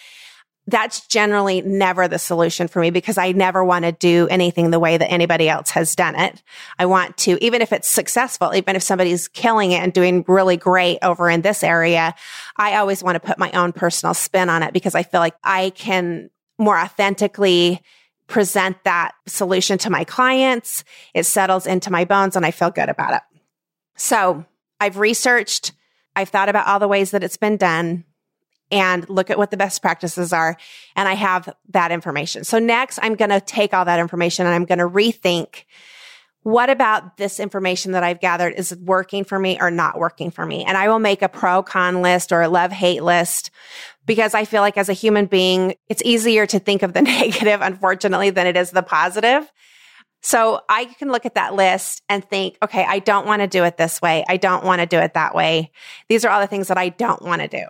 that's 0.68 1.08
generally 1.08 1.62
never 1.62 2.10
the 2.10 2.20
solution 2.20 2.68
for 2.68 2.82
me 2.82 2.92
because 2.92 3.18
I 3.18 3.32
never 3.32 3.64
want 3.64 3.86
to 3.86 3.94
do 3.94 4.28
anything 4.30 4.70
the 4.70 4.80
way 4.80 4.98
that 4.98 5.10
anybody 5.10 5.48
else 5.48 5.70
has 5.72 5.96
done 5.96 6.20
it. 6.20 6.44
I 6.78 6.86
want 6.86 7.18
to, 7.20 7.44
even 7.44 7.62
if 7.62 7.72
it's 7.72 7.88
successful, 7.88 8.54
even 8.54 8.76
if 8.76 8.84
somebody's 8.84 9.30
killing 9.30 9.72
it 9.72 9.82
and 9.82 9.94
doing 9.94 10.26
really 10.28 10.58
great 10.58 11.00
over 11.02 11.30
in 11.30 11.42
this 11.42 11.64
area, 11.64 12.14
I 12.58 12.76
always 12.76 13.02
want 13.02 13.16
to 13.16 13.26
put 13.26 13.38
my 13.38 13.50
own 13.52 13.72
personal 13.72 14.14
spin 14.14 14.50
on 14.50 14.62
it 14.62 14.74
because 14.74 14.94
I 14.94 15.04
feel 15.04 15.22
like 15.22 15.36
I 15.42 15.70
can 15.70 16.30
more 16.60 16.78
authentically 16.78 17.82
present 18.28 18.76
that 18.84 19.14
solution 19.26 19.78
to 19.78 19.90
my 19.90 20.04
clients. 20.04 20.84
It 21.14 21.26
settles 21.26 21.66
into 21.66 21.92
my 21.92 22.04
bones 22.04 22.36
and 22.36 22.46
I 22.46 22.52
feel 22.52 22.72
good 22.72 22.90
about 22.90 23.14
it. 23.14 23.37
So 23.98 24.46
I've 24.80 24.98
researched, 24.98 25.74
I've 26.16 26.30
thought 26.30 26.50
about 26.50 26.68
all 26.68 26.80
the 26.80 26.88
ways 26.88 27.12
that 27.12 27.24
it's 27.24 27.38
been 27.38 27.58
done 27.58 28.06
and 28.72 29.08
look 29.10 29.30
at 29.30 29.38
what 29.38 29.52
the 29.52 29.58
best 29.58 29.82
practices 29.82 30.32
are. 30.32 30.58
And 30.96 31.10
I 31.10 31.14
have 31.14 31.54
that 31.70 31.92
information. 31.92 32.46
So 32.46 32.60
next, 32.60 33.00
I'm 33.02 33.16
going 33.16 33.32
to 33.32 33.42
take 33.42 33.74
all 33.74 33.86
that 33.86 34.00
information 34.00 34.46
and 34.46 34.56
I'm 34.56 34.66
going 34.66 34.80
to 34.80 34.88
rethink 34.88 35.66
what 36.48 36.70
about 36.70 37.18
this 37.18 37.42
information 37.42 37.92
that 37.92 38.04
I've 38.04 38.22
gathered 38.22 38.54
is 38.54 38.74
working 38.74 39.26
for 39.26 39.38
me 39.38 39.58
or 39.60 39.70
not 39.70 40.00
working 40.00 40.32
for 40.32 40.46
me? 40.46 40.64
And 40.64 40.78
I 40.78 40.88
will 40.88 40.98
make 40.98 41.22
a 41.22 41.28
pro 41.28 41.62
con 41.62 42.02
list 42.02 42.32
or 42.32 42.42
a 42.42 42.48
love 42.48 42.72
hate 42.72 43.04
list 43.04 43.52
because 44.06 44.34
I 44.34 44.46
feel 44.46 44.62
like 44.62 44.78
as 44.78 44.88
a 44.88 44.94
human 44.94 45.26
being, 45.26 45.76
it's 45.90 46.02
easier 46.06 46.46
to 46.46 46.58
think 46.58 46.84
of 46.84 46.94
the 46.94 47.02
negative, 47.04 47.60
unfortunately, 47.62 48.30
than 48.30 48.48
it 48.48 48.56
is 48.56 48.72
the 48.72 48.82
positive. 48.82 49.52
So 50.28 50.60
I 50.68 50.84
can 50.84 51.10
look 51.10 51.26
at 51.26 51.36
that 51.36 51.56
list 51.56 52.04
and 52.10 52.22
think, 52.22 52.58
okay, 52.62 52.84
I 52.86 53.00
don't 53.00 53.26
want 53.26 53.42
to 53.44 53.48
do 53.48 53.64
it 53.64 53.78
this 53.78 54.02
way. 54.02 54.26
I 54.28 54.36
don't 54.36 54.66
want 54.66 54.82
to 54.82 54.86
do 54.86 55.00
it 55.00 55.14
that 55.14 55.34
way. 55.34 55.72
These 56.10 56.26
are 56.26 56.30
all 56.30 56.42
the 56.42 56.48
things 56.48 56.68
that 56.68 56.78
I 56.78 56.90
don't 56.90 57.22
want 57.22 57.44
to 57.44 57.48
do. 57.48 57.64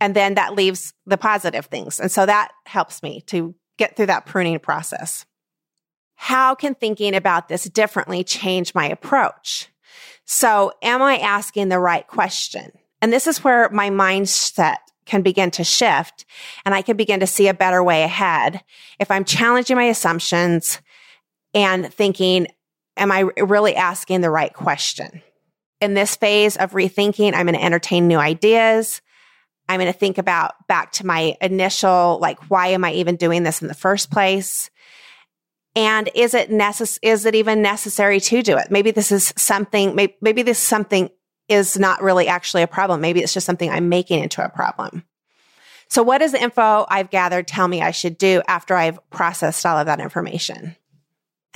And 0.00 0.12
then 0.12 0.34
that 0.34 0.56
leaves 0.56 0.92
the 1.06 1.16
positive 1.16 1.66
things. 1.66 2.00
And 2.00 2.10
so 2.10 2.26
that 2.26 2.50
helps 2.66 3.00
me 3.00 3.20
to 3.26 3.54
get 3.76 3.94
through 3.94 4.06
that 4.06 4.26
pruning 4.26 4.58
process. 4.58 5.24
How 6.16 6.56
can 6.56 6.74
thinking 6.74 7.14
about 7.14 7.46
this 7.46 7.62
differently 7.66 8.24
change 8.24 8.74
my 8.74 8.88
approach? 8.88 9.68
So 10.24 10.72
am 10.82 11.00
I 11.00 11.18
asking 11.18 11.68
the 11.68 11.78
right 11.78 12.08
question? 12.08 12.72
And 13.00 13.12
this 13.12 13.28
is 13.28 13.44
where 13.44 13.70
my 13.70 13.88
mindset 13.88 14.78
can 15.06 15.22
begin 15.22 15.52
to 15.52 15.62
shift 15.62 16.24
and 16.64 16.74
I 16.74 16.82
can 16.82 16.96
begin 16.96 17.20
to 17.20 17.26
see 17.28 17.46
a 17.46 17.54
better 17.54 17.84
way 17.84 18.02
ahead. 18.02 18.64
If 18.98 19.12
I'm 19.12 19.24
challenging 19.24 19.76
my 19.76 19.84
assumptions 19.84 20.80
and 21.54 21.92
thinking, 21.92 22.48
am 22.96 23.12
I 23.12 23.20
really 23.38 23.74
asking 23.74 24.20
the 24.20 24.30
right 24.30 24.52
question? 24.52 25.22
In 25.80 25.94
this 25.94 26.16
phase 26.16 26.56
of 26.56 26.72
rethinking, 26.72 27.34
I'm 27.34 27.46
going 27.46 27.58
to 27.58 27.64
entertain 27.64 28.08
new 28.08 28.18
ideas. 28.18 29.00
I'm 29.68 29.78
going 29.78 29.92
to 29.92 29.98
think 29.98 30.18
about 30.18 30.66
back 30.66 30.92
to 30.92 31.06
my 31.06 31.36
initial, 31.40 32.18
like, 32.20 32.50
why 32.50 32.68
am 32.68 32.84
I 32.84 32.94
even 32.94 33.16
doing 33.16 33.42
this 33.42 33.62
in 33.62 33.68
the 33.68 33.74
first 33.74 34.10
place? 34.10 34.70
And 35.76 36.10
is 36.14 36.34
it 36.34 36.50
necess- 36.50 36.98
is 37.02 37.26
it 37.26 37.34
even 37.34 37.62
necessary 37.62 38.18
to 38.18 38.42
do 38.42 38.56
it? 38.56 38.70
Maybe 38.70 38.90
this 38.90 39.12
is 39.12 39.32
something, 39.36 39.94
maybe, 39.94 40.16
maybe 40.20 40.42
this 40.42 40.58
something 40.58 41.10
is 41.48 41.78
not 41.78 42.02
really 42.02 42.28
actually 42.28 42.62
a 42.62 42.66
problem. 42.66 43.00
Maybe 43.00 43.22
it's 43.22 43.34
just 43.34 43.46
something 43.46 43.70
I'm 43.70 43.88
making 43.88 44.22
into 44.22 44.44
a 44.44 44.48
problem. 44.48 45.04
So 45.88 46.02
what 46.02 46.18
does 46.18 46.32
the 46.32 46.42
info 46.42 46.84
I've 46.88 47.10
gathered 47.10 47.46
tell 47.46 47.68
me 47.68 47.80
I 47.80 47.92
should 47.92 48.18
do 48.18 48.42
after 48.46 48.74
I've 48.74 48.98
processed 49.10 49.64
all 49.64 49.78
of 49.78 49.86
that 49.86 50.00
information? 50.00 50.76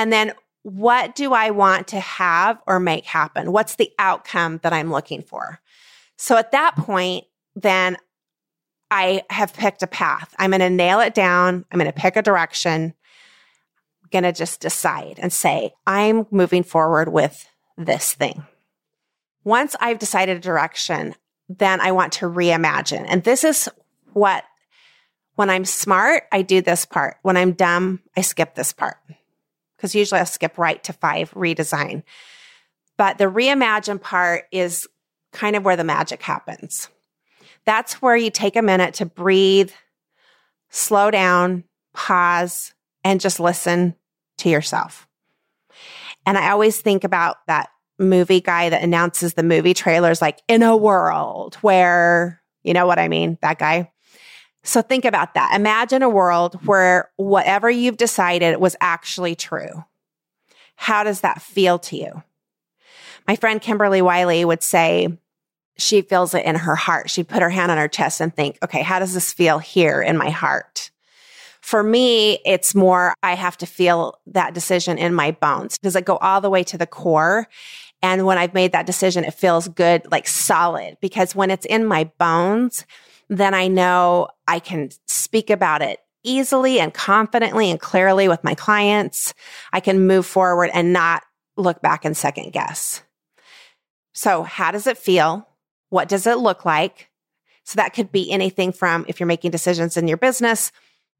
And 0.02 0.12
then 0.12 0.32
what 0.62 1.14
do 1.14 1.32
I 1.32 1.50
want 1.50 1.86
to 1.88 2.00
have 2.00 2.60
or 2.66 2.80
make 2.80 3.04
happen? 3.04 3.52
What's 3.52 3.76
the 3.76 3.92
outcome 4.00 4.58
that 4.64 4.72
I'm 4.72 4.90
looking 4.90 5.22
for? 5.22 5.60
So 6.16 6.36
at 6.36 6.50
that 6.50 6.74
point, 6.74 7.24
then 7.54 7.96
I 8.90 9.22
have 9.30 9.54
picked 9.54 9.84
a 9.84 9.86
path. 9.86 10.34
I'm 10.40 10.50
going 10.50 10.58
to 10.58 10.70
nail 10.70 10.98
it 10.98 11.14
down. 11.14 11.64
I'm 11.70 11.78
going 11.78 11.90
to 11.90 11.96
pick 11.96 12.16
a 12.16 12.22
direction. 12.22 12.94
I'm 14.02 14.08
going 14.10 14.24
to 14.24 14.32
just 14.32 14.60
decide 14.60 15.20
and 15.22 15.32
say, 15.32 15.72
I'm 15.86 16.26
moving 16.32 16.64
forward 16.64 17.12
with 17.12 17.48
this 17.78 18.12
thing. 18.12 18.44
Once 19.44 19.76
I've 19.78 20.00
decided 20.00 20.36
a 20.36 20.40
direction, 20.40 21.14
then 21.48 21.80
I 21.80 21.92
want 21.92 22.14
to 22.14 22.26
reimagine. 22.26 23.06
And 23.08 23.22
this 23.22 23.44
is 23.44 23.68
what, 24.14 24.42
when 25.36 25.48
I'm 25.48 25.64
smart, 25.64 26.24
I 26.32 26.42
do 26.42 26.60
this 26.60 26.86
part. 26.86 27.18
When 27.22 27.36
I'm 27.36 27.52
dumb, 27.52 28.00
I 28.16 28.22
skip 28.22 28.56
this 28.56 28.72
part. 28.72 28.96
Because 29.82 29.96
usually 29.96 30.20
I'll 30.20 30.26
skip 30.26 30.58
right 30.58 30.80
to 30.84 30.92
five 30.92 31.32
redesign. 31.32 32.04
But 32.96 33.18
the 33.18 33.24
reimagine 33.24 34.00
part 34.00 34.44
is 34.52 34.86
kind 35.32 35.56
of 35.56 35.64
where 35.64 35.74
the 35.74 35.82
magic 35.82 36.22
happens. 36.22 36.88
That's 37.66 38.00
where 38.00 38.14
you 38.14 38.30
take 38.30 38.54
a 38.54 38.62
minute 38.62 38.94
to 38.94 39.06
breathe, 39.06 39.72
slow 40.70 41.10
down, 41.10 41.64
pause, 41.94 42.72
and 43.02 43.20
just 43.20 43.40
listen 43.40 43.96
to 44.38 44.48
yourself. 44.48 45.08
And 46.24 46.38
I 46.38 46.50
always 46.50 46.80
think 46.80 47.02
about 47.02 47.38
that 47.48 47.68
movie 47.98 48.40
guy 48.40 48.68
that 48.68 48.84
announces 48.84 49.34
the 49.34 49.42
movie 49.42 49.74
trailers 49.74 50.22
like 50.22 50.40
in 50.46 50.62
a 50.62 50.76
world 50.76 51.56
where 51.56 52.40
You 52.62 52.74
know 52.74 52.86
what 52.86 52.98
I 52.98 53.08
mean? 53.08 53.38
That 53.42 53.58
guy. 53.58 53.91
So 54.64 54.80
think 54.80 55.04
about 55.04 55.34
that. 55.34 55.54
Imagine 55.54 56.02
a 56.02 56.08
world 56.08 56.54
where 56.66 57.10
whatever 57.16 57.68
you've 57.68 57.96
decided 57.96 58.58
was 58.58 58.76
actually 58.80 59.34
true. 59.34 59.84
How 60.76 61.04
does 61.04 61.20
that 61.20 61.42
feel 61.42 61.78
to 61.80 61.96
you? 61.96 62.22
My 63.26 63.36
friend 63.36 63.60
Kimberly 63.60 64.02
Wylie 64.02 64.44
would 64.44 64.62
say 64.62 65.18
she 65.78 66.02
feels 66.02 66.34
it 66.34 66.44
in 66.44 66.54
her 66.54 66.76
heart. 66.76 67.10
She'd 67.10 67.28
put 67.28 67.42
her 67.42 67.50
hand 67.50 67.72
on 67.72 67.78
her 67.78 67.88
chest 67.88 68.20
and 68.20 68.34
think, 68.34 68.58
okay, 68.62 68.82
how 68.82 68.98
does 68.98 69.14
this 69.14 69.32
feel 69.32 69.58
here 69.58 70.00
in 70.02 70.16
my 70.16 70.30
heart? 70.30 70.90
For 71.60 71.82
me, 71.82 72.40
it's 72.44 72.74
more, 72.74 73.14
I 73.22 73.34
have 73.34 73.56
to 73.58 73.66
feel 73.66 74.18
that 74.26 74.54
decision 74.54 74.98
in 74.98 75.14
my 75.14 75.30
bones. 75.30 75.78
Does 75.78 75.96
it 75.96 76.04
go 76.04 76.16
all 76.16 76.40
the 76.40 76.50
way 76.50 76.64
to 76.64 76.76
the 76.76 76.86
core? 76.86 77.46
And 78.02 78.26
when 78.26 78.36
I've 78.36 78.54
made 78.54 78.72
that 78.72 78.86
decision, 78.86 79.24
it 79.24 79.34
feels 79.34 79.68
good, 79.68 80.10
like 80.10 80.26
solid, 80.26 80.98
because 81.00 81.36
when 81.36 81.52
it's 81.52 81.66
in 81.66 81.84
my 81.86 82.04
bones, 82.18 82.84
then 83.38 83.54
I 83.54 83.68
know 83.68 84.28
I 84.46 84.58
can 84.58 84.90
speak 85.06 85.50
about 85.50 85.82
it 85.82 86.00
easily 86.22 86.78
and 86.78 86.92
confidently 86.92 87.70
and 87.70 87.80
clearly 87.80 88.28
with 88.28 88.44
my 88.44 88.54
clients. 88.54 89.34
I 89.72 89.80
can 89.80 90.06
move 90.06 90.26
forward 90.26 90.70
and 90.72 90.92
not 90.92 91.22
look 91.56 91.80
back 91.80 92.04
and 92.04 92.16
second 92.16 92.52
guess. 92.52 93.02
So, 94.12 94.42
how 94.42 94.70
does 94.70 94.86
it 94.86 94.98
feel? 94.98 95.48
What 95.88 96.08
does 96.08 96.26
it 96.26 96.38
look 96.38 96.64
like? 96.64 97.08
So, 97.64 97.76
that 97.76 97.94
could 97.94 98.12
be 98.12 98.30
anything 98.30 98.72
from 98.72 99.06
if 99.08 99.18
you're 99.18 99.26
making 99.26 99.50
decisions 99.50 99.96
in 99.96 100.06
your 100.06 100.18
business, 100.18 100.70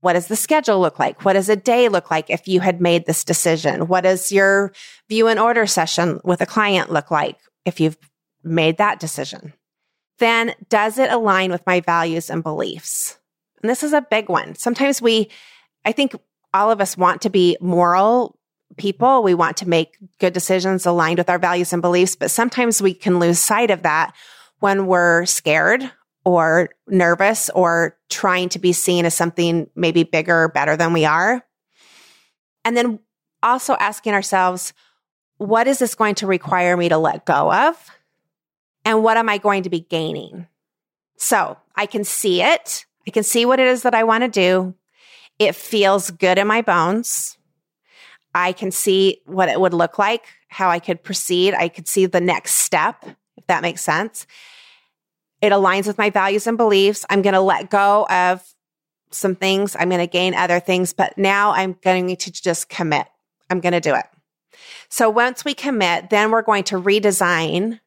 what 0.03 0.15
does 0.15 0.27
the 0.27 0.37
schedule 0.37 0.81
look 0.81 0.99
like? 0.99 1.25
What 1.25 1.35
does 1.35 1.49
a 1.49 1.57
day 1.57 1.89
look 1.89 2.11
like 2.11 2.29
if 2.29 2.49
you 2.49 2.61
had 2.61 2.81
made 2.81 3.07
this 3.07 3.25
decision? 3.25 3.87
What 3.87 4.03
does 4.03 4.33
your 4.33 4.73
view 5.09 5.29
and 5.29 5.39
order 5.39 5.65
session 5.65 6.21
with 6.25 6.41
a 6.41 6.47
client 6.47 6.91
look 6.91 7.11
like 7.11 7.39
if 7.65 7.81
you've 7.81 7.97
made 8.43 8.79
that 8.79 8.99
decision? 8.99 9.53
Then 10.19 10.55
does 10.69 10.99
it 10.99 11.11
align 11.11 11.51
with 11.51 11.67
my 11.67 11.81
values 11.81 12.31
and 12.31 12.43
beliefs? 12.43 13.19
And 13.63 13.71
this 13.71 13.83
is 13.83 13.93
a 13.93 14.03
big 14.03 14.29
one. 14.29 14.55
Sometimes 14.55 15.01
we, 15.01 15.31
I 15.85 15.93
think 15.93 16.15
all 16.53 16.71
of 16.71 16.81
us 16.81 16.97
want 16.97 17.23
to 17.23 17.31
be 17.31 17.57
moral 17.61 18.39
people. 18.77 19.23
We 19.23 19.35
want 19.35 19.59
to 19.59 19.69
make 19.69 19.97
good 20.19 20.33
decisions 20.33 20.87
aligned 20.87 21.19
with 21.19 21.31
our 21.31 21.39
values 21.39 21.73
and 21.73 21.83
beliefs, 21.83 22.17
but 22.17 22.31
sometimes 22.31 22.83
we 22.83 22.95
can 22.95 23.19
lose 23.19 23.39
sight 23.39 23.71
of 23.71 23.83
that 23.83 24.15
when 24.61 24.87
we're 24.87 25.27
scared 25.27 25.91
or 26.25 26.71
nervous 26.87 27.51
or 27.51 27.99
trying 28.09 28.49
to 28.51 28.59
be 28.59 28.73
seen 28.73 29.05
as 29.05 29.15
something 29.15 29.69
maybe 29.75 30.05
bigger 30.05 30.45
or 30.45 30.49
better 30.49 30.77
than 30.77 30.93
we 30.93 31.05
are. 31.05 31.45
And 32.65 32.77
then 32.77 33.01
also 33.43 33.75
asking 33.75 34.15
ourselves, 34.15 34.73
what 35.39 35.67
is 35.67 35.81
this 35.81 35.97
going 35.97 36.15
to 36.17 36.27
require 36.27 36.77
me 36.77 36.89
to 36.89 36.99
let 36.99 37.25
go 37.25 37.53
of? 37.53 37.91
And 38.85 39.03
what 39.03 39.17
am 39.17 39.29
I 39.29 39.39
going 39.39 39.63
to 39.63 39.71
be 39.71 39.81
gaining? 39.81 40.47
So 41.17 41.57
I 41.77 41.87
can 41.87 42.05
see 42.05 42.43
it. 42.43 42.85
I 43.07 43.11
can 43.11 43.23
see 43.23 43.47
what 43.47 43.61
it 43.61 43.67
is 43.67 43.83
that 43.83 43.95
I 43.95 44.05
want 44.05 44.23
to 44.25 44.29
do. 44.29 44.75
It 45.39 45.55
feels 45.55 46.11
good 46.11 46.39
in 46.39 46.47
my 46.47 46.63
bones. 46.63 47.37
I 48.35 48.53
can 48.53 48.71
see 48.71 49.21
what 49.27 49.49
it 49.49 49.61
would 49.61 49.75
look 49.75 49.99
like, 49.99 50.25
how 50.49 50.71
I 50.71 50.79
could 50.79 51.03
proceed. 51.03 51.55
I 51.55 51.69
could 51.69 51.87
see 51.87 52.07
the 52.07 52.21
next 52.21 52.57
step, 52.57 53.05
if 53.37 53.47
that 53.47 53.63
makes 53.63 53.83
sense. 53.83 54.27
It 55.41 55.53
aligns 55.53 55.87
with 55.87 55.99
my 55.99 56.11
values 56.11 56.47
and 56.47 56.57
beliefs. 56.57 57.05
I'm 57.11 57.23
going 57.23 57.35
to 57.35 57.41
let 57.41 57.71
go 57.71 58.07
of 58.09 58.43
some 59.11 59.35
things. 59.35 59.77
I'm 59.79 59.89
going 59.89 60.01
to 60.01 60.07
gain 60.07 60.35
other 60.35 60.61
things, 60.61 60.93
but 60.93 61.19
now 61.19 61.53
I'm 61.53 61.77
going 61.83 62.17
to 62.17 62.33
just 62.33 62.69
commit. 62.69 63.07
I'm 63.51 63.61
going 63.61 63.73
to 63.73 63.81
do 63.81 63.95
it. 63.95 64.07
So 64.89 65.11
once 65.11 65.45
we 65.45 65.55
commit, 65.55 66.11
then 66.11 66.31
we're 66.31 66.43
going 66.43 66.65
to 66.65 66.77
redesign. 66.77 67.81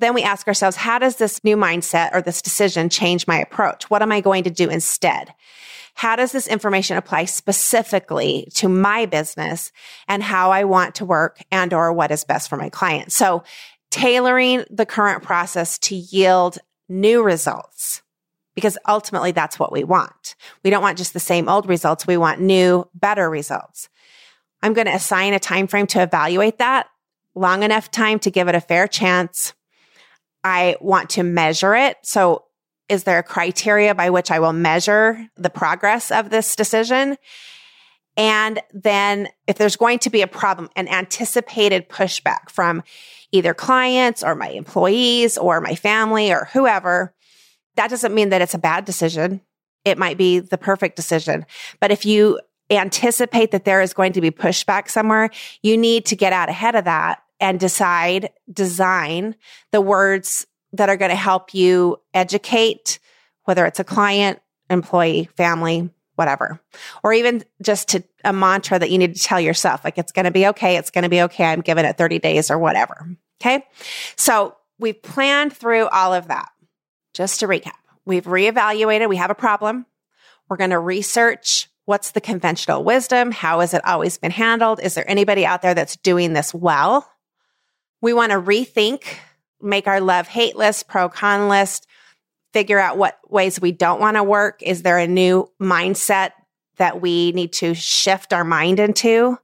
Then 0.00 0.14
we 0.14 0.22
ask 0.22 0.48
ourselves, 0.48 0.76
how 0.76 0.98
does 0.98 1.16
this 1.16 1.44
new 1.44 1.56
mindset 1.56 2.10
or 2.12 2.22
this 2.22 2.42
decision 2.42 2.88
change 2.88 3.26
my 3.26 3.38
approach? 3.38 3.88
What 3.90 4.02
am 4.02 4.12
I 4.12 4.20
going 4.20 4.44
to 4.44 4.50
do 4.50 4.68
instead? 4.68 5.34
How 5.94 6.16
does 6.16 6.32
this 6.32 6.48
information 6.48 6.96
apply 6.96 7.26
specifically 7.26 8.48
to 8.54 8.68
my 8.68 9.06
business 9.06 9.70
and 10.08 10.22
how 10.22 10.50
I 10.50 10.64
want 10.64 10.94
to 10.96 11.04
work 11.04 11.42
and 11.50 11.72
or 11.74 11.92
what 11.92 12.10
is 12.10 12.24
best 12.24 12.48
for 12.48 12.56
my 12.56 12.70
client? 12.70 13.12
So 13.12 13.44
tailoring 13.90 14.64
the 14.70 14.86
current 14.86 15.22
process 15.22 15.78
to 15.80 15.94
yield 15.94 16.58
new 16.88 17.22
results 17.22 18.02
because 18.54 18.78
ultimately 18.88 19.32
that's 19.32 19.58
what 19.58 19.72
we 19.72 19.84
want. 19.84 20.34
We 20.64 20.70
don't 20.70 20.82
want 20.82 20.98
just 20.98 21.12
the 21.12 21.20
same 21.20 21.48
old 21.48 21.68
results. 21.68 22.06
We 22.06 22.16
want 22.16 22.40
new, 22.40 22.88
better 22.94 23.28
results. 23.28 23.88
I'm 24.62 24.72
going 24.72 24.86
to 24.86 24.94
assign 24.94 25.34
a 25.34 25.38
time 25.38 25.66
frame 25.66 25.86
to 25.88 26.02
evaluate 26.02 26.58
that 26.58 26.88
long 27.34 27.62
enough 27.62 27.90
time 27.90 28.18
to 28.20 28.30
give 28.30 28.48
it 28.48 28.54
a 28.54 28.60
fair 28.60 28.88
chance. 28.88 29.54
I 30.44 30.76
want 30.80 31.10
to 31.10 31.22
measure 31.22 31.74
it. 31.74 31.98
So 32.02 32.44
is 32.88 33.04
there 33.04 33.18
a 33.18 33.22
criteria 33.22 33.94
by 33.94 34.10
which 34.10 34.30
I 34.30 34.40
will 34.40 34.52
measure 34.52 35.28
the 35.36 35.50
progress 35.50 36.10
of 36.10 36.30
this 36.30 36.56
decision? 36.56 37.16
And 38.16 38.60
then 38.72 39.28
if 39.46 39.56
there's 39.56 39.76
going 39.76 40.00
to 40.00 40.10
be 40.10 40.22
a 40.22 40.26
problem, 40.26 40.68
an 40.76 40.88
anticipated 40.88 41.88
pushback 41.88 42.50
from 42.50 42.82
either 43.32 43.54
clients 43.54 44.24
or 44.24 44.34
my 44.34 44.48
employees 44.48 45.38
or 45.38 45.60
my 45.60 45.74
family 45.74 46.32
or 46.32 46.48
whoever, 46.52 47.14
that 47.76 47.90
doesn't 47.90 48.14
mean 48.14 48.30
that 48.30 48.42
it's 48.42 48.54
a 48.54 48.58
bad 48.58 48.84
decision. 48.84 49.40
It 49.84 49.96
might 49.96 50.18
be 50.18 50.40
the 50.40 50.58
perfect 50.58 50.96
decision. 50.96 51.46
But 51.78 51.92
if 51.92 52.04
you 52.04 52.40
anticipate 52.70 53.52
that 53.52 53.64
there 53.64 53.80
is 53.80 53.94
going 53.94 54.12
to 54.14 54.20
be 54.20 54.30
pushback 54.30 54.90
somewhere, 54.90 55.30
you 55.62 55.76
need 55.76 56.06
to 56.06 56.16
get 56.16 56.32
out 56.32 56.48
ahead 56.48 56.74
of 56.74 56.84
that 56.84 57.22
and 57.40 57.58
decide, 57.58 58.30
design 58.52 59.34
the 59.72 59.80
words 59.80 60.46
that 60.72 60.88
are 60.88 60.96
going 60.96 61.10
to 61.10 61.16
help 61.16 61.54
you 61.54 61.96
educate, 62.14 62.98
whether 63.44 63.66
it's 63.66 63.80
a 63.80 63.84
client, 63.84 64.40
employee, 64.68 65.28
family, 65.36 65.90
whatever, 66.14 66.60
or 67.02 67.12
even 67.12 67.42
just 67.62 67.88
to 67.88 68.04
a 68.24 68.32
mantra 68.32 68.78
that 68.78 68.90
you 68.90 68.98
need 68.98 69.14
to 69.14 69.22
tell 69.22 69.40
yourself, 69.40 69.82
like 69.84 69.96
it's 69.96 70.12
going 70.12 70.26
to 70.26 70.30
be 70.30 70.46
okay. 70.48 70.76
It's 70.76 70.90
going 70.90 71.04
to 71.04 71.08
be 71.08 71.22
okay. 71.22 71.44
I'm 71.44 71.62
giving 71.62 71.84
it 71.84 71.96
30 71.96 72.18
days 72.18 72.50
or 72.50 72.58
whatever. 72.58 73.08
Okay. 73.40 73.64
So 74.16 74.54
we've 74.78 75.00
planned 75.02 75.54
through 75.54 75.88
all 75.88 76.12
of 76.12 76.28
that. 76.28 76.50
Just 77.14 77.40
to 77.40 77.48
recap, 77.48 77.72
we've 78.04 78.24
reevaluated. 78.24 79.08
We 79.08 79.16
have 79.16 79.30
a 79.30 79.34
problem. 79.34 79.86
We're 80.48 80.58
going 80.58 80.70
to 80.70 80.78
research 80.78 81.68
what's 81.90 82.12
the 82.12 82.20
conventional 82.20 82.84
wisdom? 82.84 83.32
How 83.32 83.58
has 83.58 83.74
it 83.74 83.84
always 83.84 84.16
been 84.16 84.30
handled? 84.30 84.78
Is 84.80 84.94
there 84.94 85.10
anybody 85.10 85.44
out 85.44 85.60
there 85.60 85.74
that's 85.74 85.96
doing 85.96 86.34
this 86.34 86.54
well? 86.54 87.09
We 88.00 88.12
want 88.12 88.32
to 88.32 88.40
rethink, 88.40 89.04
make 89.60 89.86
our 89.86 90.00
love 90.00 90.26
hate 90.26 90.56
list, 90.56 90.88
pro 90.88 91.08
con 91.08 91.48
list, 91.48 91.86
figure 92.52 92.78
out 92.78 92.98
what 92.98 93.18
ways 93.28 93.60
we 93.60 93.72
don't 93.72 94.00
want 94.00 94.16
to 94.16 94.24
work. 94.24 94.62
Is 94.62 94.82
there 94.82 94.98
a 94.98 95.06
new 95.06 95.50
mindset 95.60 96.32
that 96.76 97.00
we 97.00 97.32
need 97.32 97.52
to 97.54 97.74
shift 97.74 98.32
our 98.32 98.44
mind 98.44 98.80
into? 98.80 99.38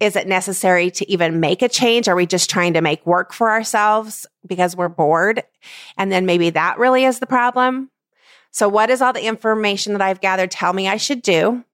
Is 0.00 0.16
it 0.16 0.26
necessary 0.26 0.90
to 0.92 1.10
even 1.10 1.40
make 1.40 1.62
a 1.62 1.68
change? 1.68 2.08
Are 2.08 2.16
we 2.16 2.26
just 2.26 2.50
trying 2.50 2.72
to 2.72 2.80
make 2.80 3.06
work 3.06 3.32
for 3.32 3.50
ourselves 3.50 4.26
because 4.46 4.74
we're 4.74 4.88
bored? 4.88 5.44
And 5.96 6.10
then 6.10 6.26
maybe 6.26 6.50
that 6.50 6.78
really 6.78 7.04
is 7.04 7.20
the 7.20 7.26
problem. 7.26 7.90
So 8.50 8.68
what 8.68 8.90
is 8.90 9.02
all 9.02 9.12
the 9.12 9.26
information 9.26 9.92
that 9.92 10.02
I've 10.02 10.20
gathered 10.20 10.50
tell 10.50 10.72
me 10.72 10.88
I 10.88 10.96
should 10.96 11.22
do? 11.22 11.64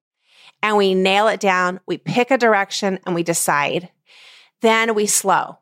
And 0.63 0.77
we 0.77 0.95
nail 0.95 1.29
it 1.29 1.41
down. 1.41 1.81
We 1.87 1.99
pick 1.99 2.31
a 2.31 2.39
direction 2.39 2.99
and 3.07 3.15
we 3.15 3.23
decide. 3.23 3.91
Then 4.61 4.95
we 4.95 5.07
slow. 5.07 5.59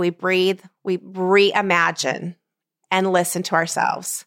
We 0.00 0.08
breathe. 0.08 0.62
We 0.82 0.96
reimagine 0.96 2.34
and 2.90 3.12
listen 3.12 3.42
to 3.44 3.54
ourselves. 3.54 4.24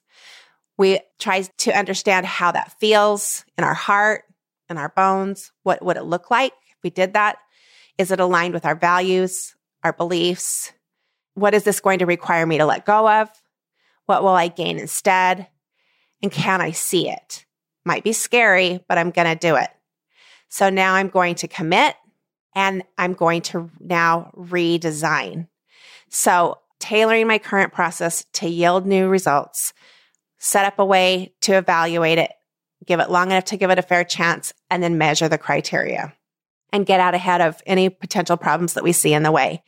We 0.77 0.99
try 1.17 1.41
to 1.41 1.71
understand 1.75 2.27
how 2.27 2.51
that 2.51 2.79
feels 2.79 3.43
in 3.57 3.63
our 3.63 3.73
heart 3.73 4.25
and 4.69 4.77
our 4.77 4.89
bones. 4.89 5.51
What 5.63 5.83
would 5.83 5.97
it 5.97 6.03
look 6.03 6.29
like 6.29 6.53
if 6.69 6.77
we 6.83 6.91
did 6.91 7.13
that? 7.13 7.37
Is 7.97 8.11
it 8.11 8.19
aligned 8.19 8.53
with 8.53 8.67
our 8.67 8.75
values, 8.75 9.55
our 9.83 9.93
beliefs? 9.93 10.71
What 11.33 11.55
is 11.55 11.63
this 11.63 11.79
going 11.79 11.99
to 11.99 12.05
require 12.05 12.45
me 12.45 12.59
to 12.59 12.65
let 12.67 12.85
go 12.85 13.09
of? 13.09 13.29
What 14.05 14.21
will 14.21 14.29
I 14.29 14.49
gain 14.49 14.77
instead? 14.77 15.47
And 16.21 16.31
can 16.31 16.61
I 16.61 16.69
see 16.69 17.09
it? 17.09 17.47
Might 17.83 18.03
be 18.03 18.13
scary, 18.13 18.83
but 18.87 18.99
I'm 18.99 19.09
going 19.09 19.27
to 19.27 19.35
do 19.35 19.55
it. 19.55 19.69
So 20.49 20.69
now 20.69 20.93
I'm 20.93 21.09
going 21.09 21.33
to 21.35 21.47
commit 21.47 21.95
and 22.53 22.83
I'm 22.95 23.13
going 23.13 23.41
to 23.41 23.71
now 23.79 24.31
redesign. 24.37 25.47
So 26.13 26.59
tailoring 26.79 27.25
my 27.25 27.39
current 27.39 27.73
process 27.73 28.23
to 28.33 28.47
yield 28.47 28.85
new 28.85 29.07
results, 29.07 29.73
set 30.37 30.63
up 30.63 30.77
a 30.77 30.85
way 30.85 31.33
to 31.41 31.53
evaluate 31.57 32.19
it, 32.19 32.31
give 32.85 32.99
it 32.99 33.09
long 33.09 33.31
enough 33.31 33.45
to 33.45 33.57
give 33.57 33.71
it 33.71 33.79
a 33.79 33.83
fair 33.83 34.03
chance, 34.03 34.53
and 34.69 34.83
then 34.83 34.99
measure 34.99 35.27
the 35.27 35.39
criteria 35.39 36.13
and 36.71 36.85
get 36.85 36.99
out 36.99 37.15
ahead 37.15 37.41
of 37.41 37.61
any 37.65 37.89
potential 37.89 38.37
problems 38.37 38.75
that 38.75 38.83
we 38.83 38.91
see 38.91 39.11
in 39.11 39.23
the 39.23 39.31
way. 39.31 39.63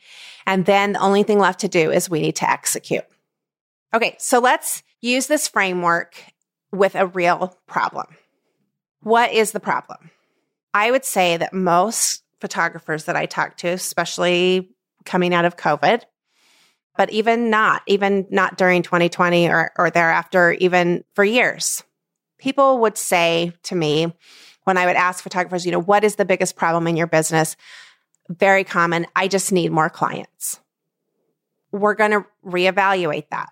And 0.46 0.64
then 0.64 0.92
the 0.92 1.00
only 1.00 1.24
thing 1.24 1.40
left 1.40 1.60
to 1.60 1.68
do 1.68 1.90
is 1.90 2.08
we 2.08 2.20
need 2.20 2.36
to 2.36 2.48
execute. 2.48 3.04
Okay, 3.92 4.14
so 4.20 4.38
let's 4.38 4.84
use 5.00 5.26
this 5.26 5.48
framework 5.48 6.14
with 6.70 6.94
a 6.94 7.08
real 7.08 7.58
problem. 7.66 8.06
What 9.00 9.32
is 9.32 9.50
the 9.50 9.60
problem? 9.60 10.10
I 10.72 10.92
would 10.92 11.04
say 11.04 11.38
that 11.38 11.52
most 11.52 12.22
photographers 12.40 13.04
that 13.04 13.16
I 13.16 13.26
talk 13.26 13.56
to, 13.58 13.68
especially 13.68 14.76
coming 15.04 15.34
out 15.34 15.44
of 15.44 15.56
COVID, 15.56 16.02
but 16.96 17.10
even 17.10 17.50
not, 17.50 17.82
even 17.86 18.26
not 18.30 18.56
during 18.56 18.82
2020 18.82 19.48
or, 19.48 19.72
or 19.78 19.90
thereafter, 19.90 20.52
even 20.52 21.04
for 21.14 21.24
years, 21.24 21.84
people 22.38 22.78
would 22.80 22.96
say 22.98 23.52
to 23.64 23.74
me 23.74 24.12
when 24.64 24.76
I 24.76 24.86
would 24.86 24.96
ask 24.96 25.22
photographers, 25.22 25.64
you 25.64 25.72
know, 25.72 25.80
what 25.80 26.04
is 26.04 26.16
the 26.16 26.24
biggest 26.24 26.56
problem 26.56 26.86
in 26.86 26.96
your 26.96 27.06
business? 27.06 27.56
Very 28.28 28.64
common. 28.64 29.06
I 29.14 29.28
just 29.28 29.52
need 29.52 29.70
more 29.70 29.88
clients. 29.88 30.58
We're 31.70 31.94
going 31.94 32.10
to 32.10 32.24
reevaluate 32.44 33.28
that. 33.30 33.50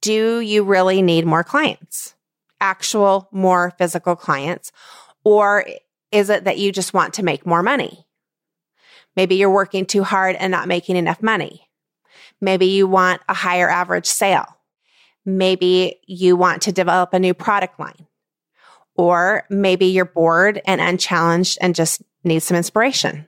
Do 0.00 0.40
you 0.40 0.62
really 0.62 1.02
need 1.02 1.26
more 1.26 1.42
clients? 1.42 2.14
Actual, 2.60 3.28
more 3.32 3.72
physical 3.78 4.14
clients? 4.14 4.70
Or 5.24 5.64
is 6.12 6.30
it 6.30 6.44
that 6.44 6.58
you 6.58 6.70
just 6.70 6.94
want 6.94 7.14
to 7.14 7.24
make 7.24 7.44
more 7.44 7.62
money? 7.62 8.06
Maybe 9.16 9.34
you're 9.34 9.50
working 9.50 9.86
too 9.86 10.04
hard 10.04 10.36
and 10.36 10.50
not 10.50 10.68
making 10.68 10.96
enough 10.96 11.22
money. 11.22 11.65
Maybe 12.40 12.66
you 12.66 12.86
want 12.86 13.22
a 13.28 13.34
higher 13.34 13.68
average 13.68 14.06
sale. 14.06 14.46
Maybe 15.24 16.00
you 16.06 16.36
want 16.36 16.62
to 16.62 16.72
develop 16.72 17.12
a 17.12 17.18
new 17.18 17.34
product 17.34 17.80
line. 17.80 18.06
Or 18.94 19.44
maybe 19.50 19.86
you're 19.86 20.04
bored 20.04 20.60
and 20.66 20.80
unchallenged 20.80 21.58
and 21.60 21.74
just 21.74 22.02
need 22.24 22.40
some 22.40 22.56
inspiration. 22.56 23.26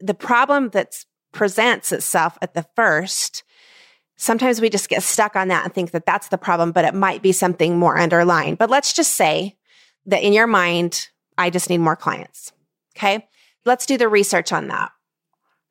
The 0.00 0.14
problem 0.14 0.70
that 0.70 1.04
presents 1.32 1.92
itself 1.92 2.38
at 2.40 2.54
the 2.54 2.66
first, 2.76 3.42
sometimes 4.16 4.60
we 4.60 4.70
just 4.70 4.88
get 4.88 5.02
stuck 5.02 5.36
on 5.36 5.48
that 5.48 5.64
and 5.64 5.74
think 5.74 5.90
that 5.90 6.06
that's 6.06 6.28
the 6.28 6.38
problem, 6.38 6.72
but 6.72 6.84
it 6.84 6.94
might 6.94 7.22
be 7.22 7.32
something 7.32 7.78
more 7.78 7.98
underlying. 7.98 8.54
But 8.54 8.70
let's 8.70 8.92
just 8.92 9.14
say 9.14 9.56
that 10.06 10.22
in 10.22 10.32
your 10.32 10.46
mind, 10.46 11.08
I 11.36 11.50
just 11.50 11.68
need 11.68 11.78
more 11.78 11.96
clients. 11.96 12.52
Okay. 12.96 13.26
Let's 13.64 13.86
do 13.86 13.98
the 13.98 14.08
research 14.08 14.52
on 14.52 14.68
that. 14.68 14.92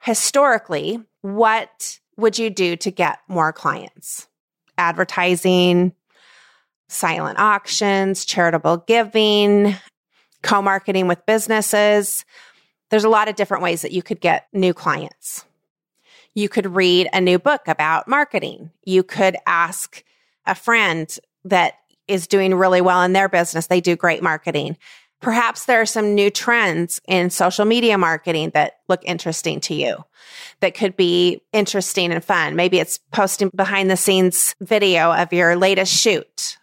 Historically, 0.02 1.02
what 1.22 2.00
would 2.18 2.38
you 2.38 2.50
do 2.50 2.76
to 2.78 2.92
get 2.92 3.20
more 3.28 3.52
clients? 3.54 4.28
Advertising, 4.78 5.94
silent 6.88 7.40
auctions, 7.40 8.26
charitable 8.26 8.78
giving, 8.88 9.76
co 10.42 10.62
marketing 10.62 11.08
with 11.08 11.26
businesses. 11.26 12.26
There's 12.90 13.04
a 13.04 13.10
lot 13.10 13.28
of 13.28 13.36
different 13.36 13.64
ways 13.64 13.82
that 13.82 13.92
you 13.92 14.04
could 14.04 14.22
get 14.22 14.48
new 14.54 14.74
clients. 14.74 15.46
You 16.36 16.50
could 16.50 16.76
read 16.76 17.10
a 17.14 17.22
new 17.22 17.40
book 17.40 17.68
about 17.68 18.08
marketing. 18.08 18.72
You 18.84 19.04
could 19.04 19.36
ask 19.46 20.04
a 20.46 20.56
friend 20.56 21.16
that 21.46 21.74
is 22.08 22.28
doing 22.28 22.56
really 22.56 22.82
well 22.82 23.02
in 23.04 23.14
their 23.14 23.30
business. 23.30 23.68
They 23.68 23.82
do 23.82 23.96
great 23.96 24.22
marketing. 24.22 24.78
Perhaps 25.24 25.66
there 25.66 25.80
are 25.80 25.86
some 25.86 26.16
new 26.16 26.30
trends 26.30 27.00
in 27.08 27.30
social 27.30 27.64
media 27.64 27.98
marketing 27.98 28.52
that 28.54 28.80
look 28.90 29.02
interesting 29.06 29.62
to 29.62 29.74
you 29.74 30.04
that 30.60 30.76
could 30.76 30.98
be 30.98 31.42
interesting 31.54 32.12
and 32.12 32.22
fun. 32.22 32.58
Maybe 32.58 32.78
it's 32.78 32.98
posting 33.14 33.50
behind 33.56 33.90
the 33.90 33.96
scenes 33.96 34.54
video 34.60 35.14
of 35.14 35.32
your 35.32 35.56
latest 35.56 35.94
shoot. 35.94 36.58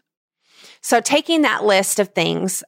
So 0.82 1.00
taking 1.00 1.40
that 1.42 1.64
list 1.64 1.98
of 2.00 2.10
things, 2.10 2.62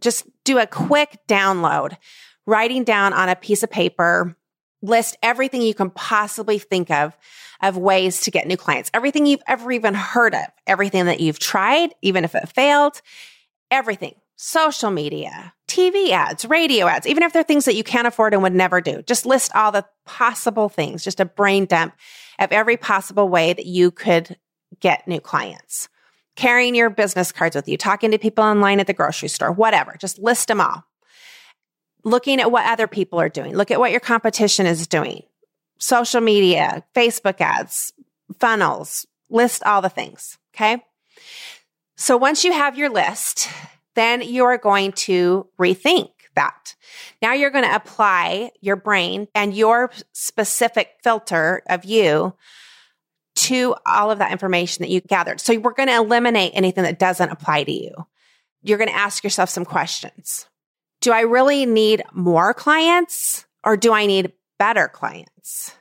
just 0.00 0.26
do 0.42 0.58
a 0.58 0.66
quick 0.66 1.16
download, 1.28 1.96
writing 2.44 2.82
down 2.82 3.12
on 3.12 3.28
a 3.28 3.36
piece 3.36 3.62
of 3.62 3.70
paper, 3.70 4.36
list 4.82 5.16
everything 5.22 5.62
you 5.62 5.74
can 5.74 5.90
possibly 5.90 6.58
think 6.58 6.90
of 6.90 7.16
of 7.62 7.76
ways 7.76 8.22
to 8.22 8.32
get 8.32 8.48
new 8.48 8.56
clients, 8.56 8.90
everything 8.92 9.26
you've 9.26 9.42
ever 9.46 9.70
even 9.70 9.94
heard 9.94 10.34
of, 10.34 10.44
everything 10.66 11.06
that 11.06 11.20
you've 11.20 11.38
tried, 11.38 11.94
even 12.02 12.24
if 12.24 12.34
it 12.34 12.48
failed, 12.48 13.00
everything 13.70 14.14
social 14.36 14.90
media, 14.90 15.54
TV 15.66 16.10
ads, 16.10 16.44
radio 16.44 16.86
ads, 16.86 17.06
even 17.06 17.22
if 17.22 17.32
they're 17.32 17.42
things 17.42 17.64
that 17.64 17.74
you 17.74 17.82
can't 17.82 18.06
afford 18.06 18.34
and 18.34 18.42
would 18.42 18.54
never 18.54 18.80
do. 18.80 19.02
Just 19.02 19.26
list 19.26 19.50
all 19.54 19.72
the 19.72 19.84
possible 20.04 20.68
things, 20.68 21.02
just 21.02 21.20
a 21.20 21.24
brain 21.24 21.64
dump 21.64 21.94
of 22.38 22.52
every 22.52 22.76
possible 22.76 23.28
way 23.28 23.54
that 23.54 23.66
you 23.66 23.90
could 23.90 24.36
get 24.80 25.08
new 25.08 25.20
clients. 25.20 25.88
Carrying 26.36 26.74
your 26.74 26.90
business 26.90 27.32
cards 27.32 27.56
with 27.56 27.66
you, 27.66 27.78
talking 27.78 28.10
to 28.10 28.18
people 28.18 28.44
online 28.44 28.78
at 28.78 28.86
the 28.86 28.92
grocery 28.92 29.28
store, 29.28 29.50
whatever. 29.50 29.96
Just 29.98 30.18
list 30.18 30.48
them 30.48 30.60
all. 30.60 30.84
Looking 32.04 32.40
at 32.40 32.52
what 32.52 32.66
other 32.66 32.86
people 32.86 33.18
are 33.18 33.30
doing. 33.30 33.56
Look 33.56 33.70
at 33.70 33.80
what 33.80 33.90
your 33.90 34.00
competition 34.00 34.66
is 34.66 34.86
doing. 34.86 35.22
Social 35.78 36.20
media, 36.20 36.84
Facebook 36.94 37.40
ads, 37.40 37.92
funnels, 38.38 39.06
list 39.30 39.62
all 39.64 39.80
the 39.80 39.88
things. 39.88 40.38
Okay. 40.54 40.84
So 41.96 42.18
once 42.18 42.44
you 42.44 42.52
have 42.52 42.76
your 42.76 42.90
list, 42.90 43.48
then 43.96 44.22
you 44.22 44.44
are 44.44 44.58
going 44.58 44.92
to 44.92 45.48
rethink 45.58 46.10
that. 46.36 46.76
Now 47.20 47.32
you're 47.32 47.50
going 47.50 47.64
to 47.64 47.74
apply 47.74 48.52
your 48.60 48.76
brain 48.76 49.26
and 49.34 49.56
your 49.56 49.90
specific 50.12 50.90
filter 51.02 51.62
of 51.68 51.84
you 51.84 52.34
to 53.34 53.74
all 53.84 54.10
of 54.10 54.18
that 54.18 54.32
information 54.32 54.82
that 54.82 54.90
you 54.90 55.00
gathered. 55.00 55.40
So 55.40 55.58
we're 55.58 55.72
going 55.72 55.88
to 55.88 55.96
eliminate 55.96 56.52
anything 56.54 56.84
that 56.84 56.98
doesn't 56.98 57.30
apply 57.30 57.64
to 57.64 57.72
you. 57.72 57.92
You're 58.62 58.78
going 58.78 58.88
to 58.88 58.96
ask 58.96 59.24
yourself 59.24 59.50
some 59.50 59.64
questions. 59.64 60.46
Do 61.00 61.12
I 61.12 61.20
really 61.20 61.66
need 61.66 62.02
more 62.12 62.54
clients 62.54 63.44
or 63.64 63.76
do 63.76 63.92
I 63.92 64.06
need 64.06 64.32
better 64.58 64.88
clients? 64.88 65.74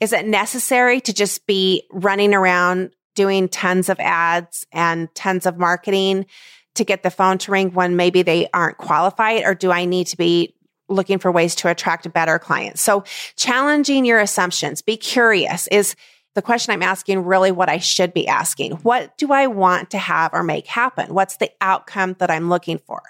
Is 0.00 0.12
it 0.12 0.26
necessary 0.26 1.00
to 1.02 1.12
just 1.12 1.46
be 1.46 1.84
running 1.90 2.34
around 2.34 2.90
doing 3.14 3.48
tons 3.48 3.88
of 3.88 3.98
ads 4.00 4.66
and 4.72 5.12
tons 5.14 5.46
of 5.46 5.58
marketing 5.58 6.26
to 6.74 6.84
get 6.84 7.02
the 7.02 7.10
phone 7.10 7.38
to 7.38 7.52
ring 7.52 7.72
when 7.72 7.96
maybe 7.96 8.22
they 8.22 8.48
aren't 8.52 8.78
qualified 8.78 9.44
or 9.44 9.54
do 9.54 9.70
I 9.70 9.84
need 9.84 10.06
to 10.08 10.16
be 10.16 10.54
looking 10.88 11.18
for 11.18 11.32
ways 11.32 11.54
to 11.56 11.68
attract 11.68 12.12
better 12.12 12.38
clients? 12.38 12.80
So 12.82 13.04
challenging 13.36 14.04
your 14.04 14.20
assumptions, 14.20 14.82
be 14.82 14.96
curious 14.96 15.66
is 15.68 15.96
the 16.34 16.42
question 16.42 16.72
I'm 16.72 16.82
asking 16.82 17.24
really 17.24 17.52
what 17.52 17.68
I 17.68 17.78
should 17.78 18.12
be 18.12 18.26
asking. 18.26 18.72
What 18.72 19.16
do 19.16 19.32
I 19.32 19.46
want 19.46 19.90
to 19.90 19.98
have 19.98 20.34
or 20.34 20.42
make 20.42 20.66
happen? 20.66 21.14
What's 21.14 21.36
the 21.36 21.50
outcome 21.60 22.16
that 22.18 22.30
I'm 22.30 22.48
looking 22.48 22.78
for? 22.78 23.00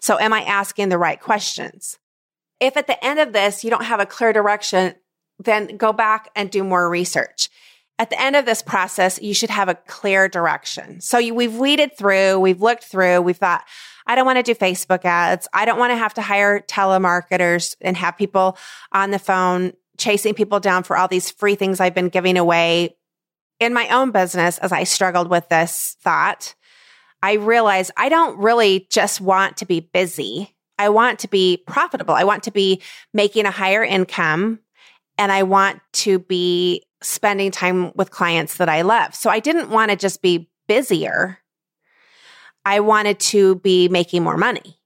So 0.00 0.18
am 0.18 0.32
I 0.32 0.42
asking 0.42 0.90
the 0.90 0.98
right 0.98 1.20
questions? 1.20 1.98
If 2.60 2.76
at 2.76 2.86
the 2.86 3.02
end 3.04 3.18
of 3.18 3.32
this 3.32 3.64
you 3.64 3.70
don't 3.70 3.84
have 3.84 4.00
a 4.00 4.06
clear 4.06 4.32
direction, 4.32 4.94
then 5.38 5.76
go 5.76 5.92
back 5.92 6.30
and 6.36 6.50
do 6.50 6.62
more 6.62 6.88
research 6.88 7.48
at 7.98 8.10
the 8.10 8.20
end 8.20 8.34
of 8.34 8.44
this 8.44 8.62
process, 8.62 9.20
you 9.22 9.34
should 9.34 9.50
have 9.50 9.68
a 9.68 9.74
clear 9.74 10.28
direction. 10.28 11.00
So 11.00 11.18
you, 11.18 11.34
we've 11.34 11.56
weeded 11.56 11.96
through, 11.96 12.40
we've 12.40 12.60
looked 12.60 12.84
through, 12.84 13.20
we've 13.20 13.36
thought, 13.36 13.64
I 14.06 14.14
don't 14.14 14.26
want 14.26 14.38
to 14.38 14.42
do 14.42 14.58
Facebook 14.58 15.04
ads. 15.04 15.48
I 15.52 15.64
don't 15.64 15.78
want 15.78 15.92
to 15.92 15.96
have 15.96 16.14
to 16.14 16.22
hire 16.22 16.60
telemarketers 16.60 17.76
and 17.80 17.96
have 17.96 18.18
people 18.18 18.58
on 18.92 19.10
the 19.10 19.18
phone 19.18 19.72
chasing 19.96 20.34
people 20.34 20.60
down 20.60 20.82
for 20.82 20.96
all 20.96 21.08
these 21.08 21.30
free 21.30 21.54
things 21.54 21.80
I've 21.80 21.94
been 21.94 22.08
giving 22.08 22.36
away. 22.36 22.96
In 23.60 23.72
my 23.72 23.88
own 23.88 24.10
business, 24.10 24.58
as 24.58 24.72
I 24.72 24.84
struggled 24.84 25.30
with 25.30 25.48
this 25.48 25.96
thought, 26.00 26.54
I 27.22 27.34
realized 27.34 27.92
I 27.96 28.08
don't 28.08 28.38
really 28.38 28.88
just 28.90 29.20
want 29.20 29.58
to 29.58 29.66
be 29.66 29.80
busy. 29.80 30.54
I 30.78 30.88
want 30.88 31.20
to 31.20 31.28
be 31.28 31.62
profitable. 31.66 32.14
I 32.14 32.24
want 32.24 32.42
to 32.42 32.50
be 32.50 32.82
making 33.14 33.46
a 33.46 33.52
higher 33.52 33.84
income 33.84 34.58
and 35.16 35.30
I 35.30 35.44
want 35.44 35.80
to 35.92 36.18
be 36.18 36.82
spending 37.04 37.50
time 37.50 37.92
with 37.94 38.10
clients 38.10 38.56
that 38.56 38.68
I 38.68 38.82
love. 38.82 39.14
So 39.14 39.30
I 39.30 39.40
didn't 39.40 39.70
want 39.70 39.90
to 39.90 39.96
just 39.96 40.22
be 40.22 40.50
busier. 40.66 41.38
I 42.64 42.80
wanted 42.80 43.20
to 43.20 43.56
be 43.56 43.88
making 43.88 44.22
more 44.22 44.36
money. 44.36 44.80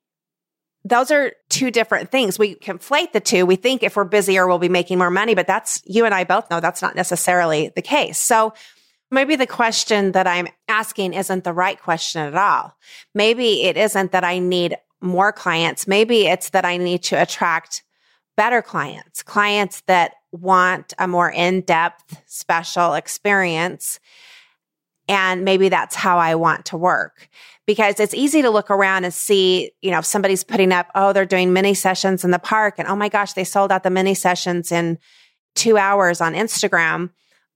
Those 0.85 1.11
are 1.11 1.33
two 1.49 1.71
different 1.71 2.11
things. 2.11 2.39
We 2.39 2.55
conflate 2.55 3.13
the 3.13 3.21
two. 3.21 3.45
We 3.47 3.57
think 3.57 3.83
if 3.83 3.97
we're 3.97 4.05
busier, 4.05 4.47
we'll 4.47 4.59
be 4.59 4.69
making 4.69 4.99
more 4.99 5.11
money, 5.11 5.35
but 5.35 5.47
that's, 5.47 5.83
you 5.85 6.05
and 6.05 6.15
I 6.15 6.25
both 6.25 6.51
know 6.51 6.61
that's 6.61 6.83
not 6.83 6.97
necessarily 6.97 7.71
the 7.75 7.83
case. 7.83 8.19
So 8.19 8.55
maybe 9.11 9.37
the 9.37 9.47
question 9.47 10.13
that 10.13 10.27
I'm 10.27 10.49
asking 10.67 11.15
isn't 11.15 11.45
the 11.45 11.53
right 11.53 11.81
question 11.81 12.23
at 12.23 12.35
all. 12.35 12.75
Maybe 13.15 13.65
it 13.65 13.77
isn't 13.77 14.13
that 14.13 14.25
I 14.25 14.39
need 14.39 14.77
more 15.01 15.33
clients. 15.33 15.87
Maybe 15.87 16.27
it's 16.27 16.51
that 16.51 16.65
I 16.65 16.77
need 16.79 17.03
to 17.05 17.21
attract 17.21 17.83
better 18.37 18.63
clients, 18.63 19.23
clients 19.23 19.83
that 19.83 20.13
want 20.33 20.95
a 20.99 21.09
more 21.09 21.31
in 21.31 21.63
depth, 21.63 22.21
special 22.27 22.95
experience. 22.95 24.01
And 25.09 25.45
maybe 25.45 25.71
that's 25.71 25.95
how 25.95 26.19
I 26.19 26.35
want 26.35 26.67
to 26.67 26.77
work 26.77 27.29
because 27.67 27.99
it's 27.99 28.15
easy 28.15 28.43
to 28.43 28.51
look 28.51 28.71
around 28.71 29.05
and 29.05 29.15
see, 29.15 29.73
you 29.81 29.91
know, 29.91 29.99
if 29.99 30.05
somebody's 30.05 30.45
putting 30.45 30.73
up, 30.73 30.87
oh, 30.95 31.13
they're 31.13 31.25
doing 31.25 31.53
mini 31.53 31.75
sessions 31.75 32.25
in 32.25 32.31
the 32.31 32.39
park 32.39 32.75
and 32.79 32.87
oh 32.89 32.97
my 32.97 33.09
gosh, 33.09 33.33
they 33.33 33.45
sold 33.45 33.73
out 33.73 33.83
the 33.83 33.91
mini 33.91 34.15
sessions 34.15 34.71
in 34.71 34.99
two 35.55 35.79
hours 35.79 36.21
on 36.21 36.35
Instagram. 36.35 37.11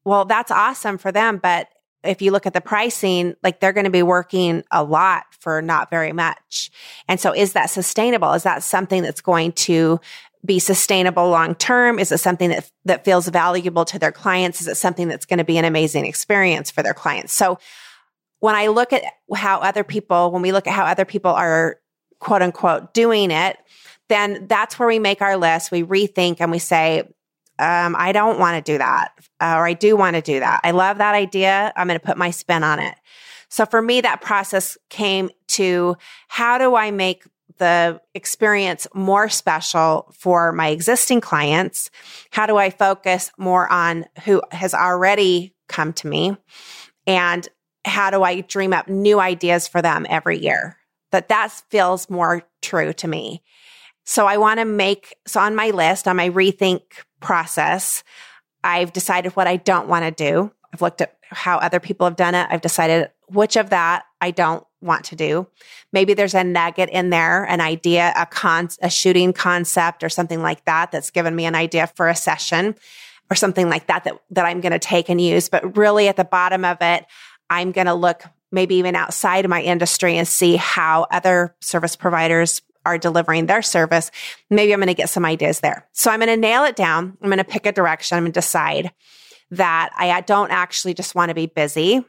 Well, 0.05 0.25
that's 0.25 0.51
awesome 0.51 0.99
for 0.99 1.13
them. 1.13 1.39
But 1.43 1.69
if 2.05 2.21
you 2.21 2.33
look 2.33 2.47
at 2.47 2.55
the 2.55 2.61
pricing, 2.61 3.35
like 3.43 3.61
they're 3.61 3.73
going 3.73 3.85
to 3.85 3.91
be 3.91 4.03
working 4.03 4.65
a 4.71 4.83
lot 4.83 5.25
for 5.39 5.63
not 5.63 5.91
very 5.91 6.13
much. 6.13 6.71
And 7.09 7.21
so 7.21 7.35
is 7.35 7.53
that 7.53 7.67
sustainable? 7.67 8.33
Is 8.33 8.43
that 8.43 8.63
something 8.63 9.03
that's 9.03 9.21
going 9.21 9.53
to 9.53 10.01
be 10.45 10.59
sustainable 10.59 11.29
long 11.29 11.55
term? 11.55 11.99
Is 11.99 12.11
it 12.13 12.19
something 12.19 12.51
that, 12.51 12.71
that 12.85 13.05
feels 13.05 13.29
valuable 13.29 13.85
to 13.87 13.99
their 13.99 14.13
clients? 14.13 14.61
Is 14.61 14.69
it 14.69 14.77
something 14.77 15.09
that's 15.09 15.27
going 15.27 15.39
to 15.39 15.45
be 15.45 15.59
an 15.59 15.65
amazing 15.65 16.07
experience 16.07 16.71
for 16.71 16.83
their 16.83 16.95
clients? 16.95 17.33
So 17.33 17.59
when 18.41 18.55
I 18.55 18.67
look 18.67 18.93
at 18.93 19.05
how 19.35 19.59
other 19.61 19.85
people, 19.85 20.33
when 20.33 20.43
we 20.43 20.51
look 20.53 20.67
at 20.67 20.75
how 20.75 20.85
other 20.85 21.05
people 21.05 21.31
are 21.31 21.79
quote 22.19 22.43
unquote 22.43 22.93
doing 22.93 23.31
it, 23.31 23.57
then 24.09 24.47
that's 24.49 24.79
where 24.79 24.89
we 24.89 24.99
make 24.99 25.23
our 25.23 25.37
list. 25.37 25.71
We 25.71 25.85
rethink 25.85 26.37
and 26.41 26.51
we 26.51 26.59
say, 26.59 27.03
um, 27.59 27.95
I 27.97 28.11
don't 28.13 28.41
want 28.41 28.65
to 28.65 28.73
do 28.73 28.79
that, 28.79 29.13
or 29.41 29.67
I 29.67 29.75
do 29.75 29.97
want 29.97 30.17
to 30.17 30.23
do 30.23 30.41
that. 30.41 30.61
I 30.65 30.73
love 30.73 30.99
that 30.99 31.15
idea. 31.15 31.73
I'm 31.77 31.87
going 31.87 32.01
to 32.01 32.05
put 32.05 32.17
my 32.17 32.31
spin 32.31 32.65
on 32.65 32.81
it. 32.81 32.95
So 33.49 33.67
for 33.67 33.81
me, 33.81 34.01
that 34.01 34.23
process 34.23 34.79
came 34.89 35.31
to 35.49 35.97
how 36.29 36.59
do 36.59 36.75
I 36.75 36.91
make 36.91 37.25
the 37.63 38.01
experience 38.13 38.89
more 38.93 39.29
special 39.29 40.13
for 40.19 40.51
my 40.51 40.69
existing 40.69 41.21
clients? 41.21 41.91
How 42.31 42.45
do 42.47 42.57
I 42.57 42.71
focus 42.71 43.31
more 43.39 43.71
on 43.71 44.05
who 44.25 44.43
has 44.51 44.75
already 44.75 45.55
come 45.69 45.93
to 45.93 46.09
me? 46.09 46.37
And 47.07 47.49
how 47.85 48.11
do 48.11 48.25
I 48.25 48.41
dream 48.41 48.73
up 48.73 48.89
new 48.89 49.21
ideas 49.21 49.69
for 49.69 49.81
them 49.81 50.07
every 50.09 50.39
year? 50.39 50.77
That 51.13 51.29
that 51.29 51.53
feels 51.71 52.11
more 52.11 52.43
true 52.63 52.93
to 52.95 53.07
me. 53.07 53.45
So 54.05 54.27
I 54.27 54.39
want 54.39 54.59
to 54.59 54.65
make, 54.65 55.15
so 55.25 55.39
on 55.39 55.55
my 55.55 55.71
list, 55.71 56.09
on 56.09 56.17
my 56.17 56.31
rethink 56.31 56.81
process, 57.21 58.03
I've 58.65 58.93
decided 58.93 59.37
what 59.37 59.47
I 59.47 59.57
don't 59.57 59.87
want 59.87 60.05
to 60.05 60.11
do. 60.11 60.51
I've 60.75 60.83
looked 60.83 61.01
at 61.01 61.17
how 61.31 61.59
other 61.59 61.79
people 61.79 62.09
have 62.09 62.17
done 62.17 62.35
it. 62.35 62.49
I've 62.51 62.61
decided 62.61 63.11
which 63.29 63.57
of 63.57 63.71
that 63.71 64.03
I 64.21 64.33
don't 64.33 64.67
want 64.83 65.05
to 65.07 65.17
do. 65.17 65.47
Maybe 65.93 66.15
there's 66.15 66.35
a 66.35 66.45
nugget 66.45 66.91
in 66.91 67.11
there, 67.11 67.45
an 67.45 67.61
idea, 67.61 68.13
a 68.17 68.27
con, 68.27 68.69
a 68.81 68.91
shooting 68.91 69.33
concept 69.33 70.03
or 70.03 70.09
something 70.09 70.43
like 70.43 70.65
that 70.65 70.93
that's 70.93 71.11
given 71.11 71.35
me 71.35 71.45
an 71.45 71.55
idea 71.55 71.87
for 71.87 72.09
a 72.09 72.17
session 72.17 72.75
or 73.31 73.35
something 73.35 73.69
like 73.69 73.87
that 73.87 74.05
that, 74.05 74.15
that 74.31 74.45
I'm 74.45 74.61
going 74.61 74.73
to 74.73 74.79
take 74.79 75.09
and 75.09 75.21
use. 75.21 75.49
But 75.49 75.77
really 75.77 76.09
at 76.09 76.17
the 76.17 76.25
bottom 76.25 76.65
of 76.65 76.79
it, 76.81 77.07
I'm 77.49 77.73
going 77.73 77.87
to 77.87 77.95
look 77.95 78.25
maybe 78.51 78.77
even 78.77 78.95
outside 78.95 79.45
of 79.45 79.49
my 79.49 79.63
industry 79.63 80.19
and 80.19 80.29
see 80.29 80.57
how 80.57 81.07
other 81.11 81.55
service 81.61 81.97
providers 81.97 82.61
are 82.85 82.99
delivering 82.99 83.47
their 83.47 83.63
service. 83.63 84.11
Maybe 84.51 84.73
I'm 84.73 84.81
going 84.81 84.89
to 84.89 84.95
get 84.95 85.09
some 85.09 85.25
ideas 85.25 85.61
there. 85.61 85.87
So 85.93 86.11
I'm 86.11 86.19
going 86.19 86.29
to 86.29 86.37
nail 86.37 86.65
it 86.65 86.77
down. 86.77 87.17
I'm 87.23 87.29
going 87.29 87.39
to 87.39 87.45
pick 87.45 87.65
a 87.67 87.73
direction. 87.73 88.17
I'm 88.17 88.25
going 88.25 88.33
to 88.33 88.41
decide 88.41 88.93
that 89.53 89.91
I 89.97 90.21
don't 90.23 90.51
actually 90.51 90.95
just 90.95 91.15
want 91.15 91.29
to 91.29 91.35
be 91.35 91.47
busy 91.47 92.05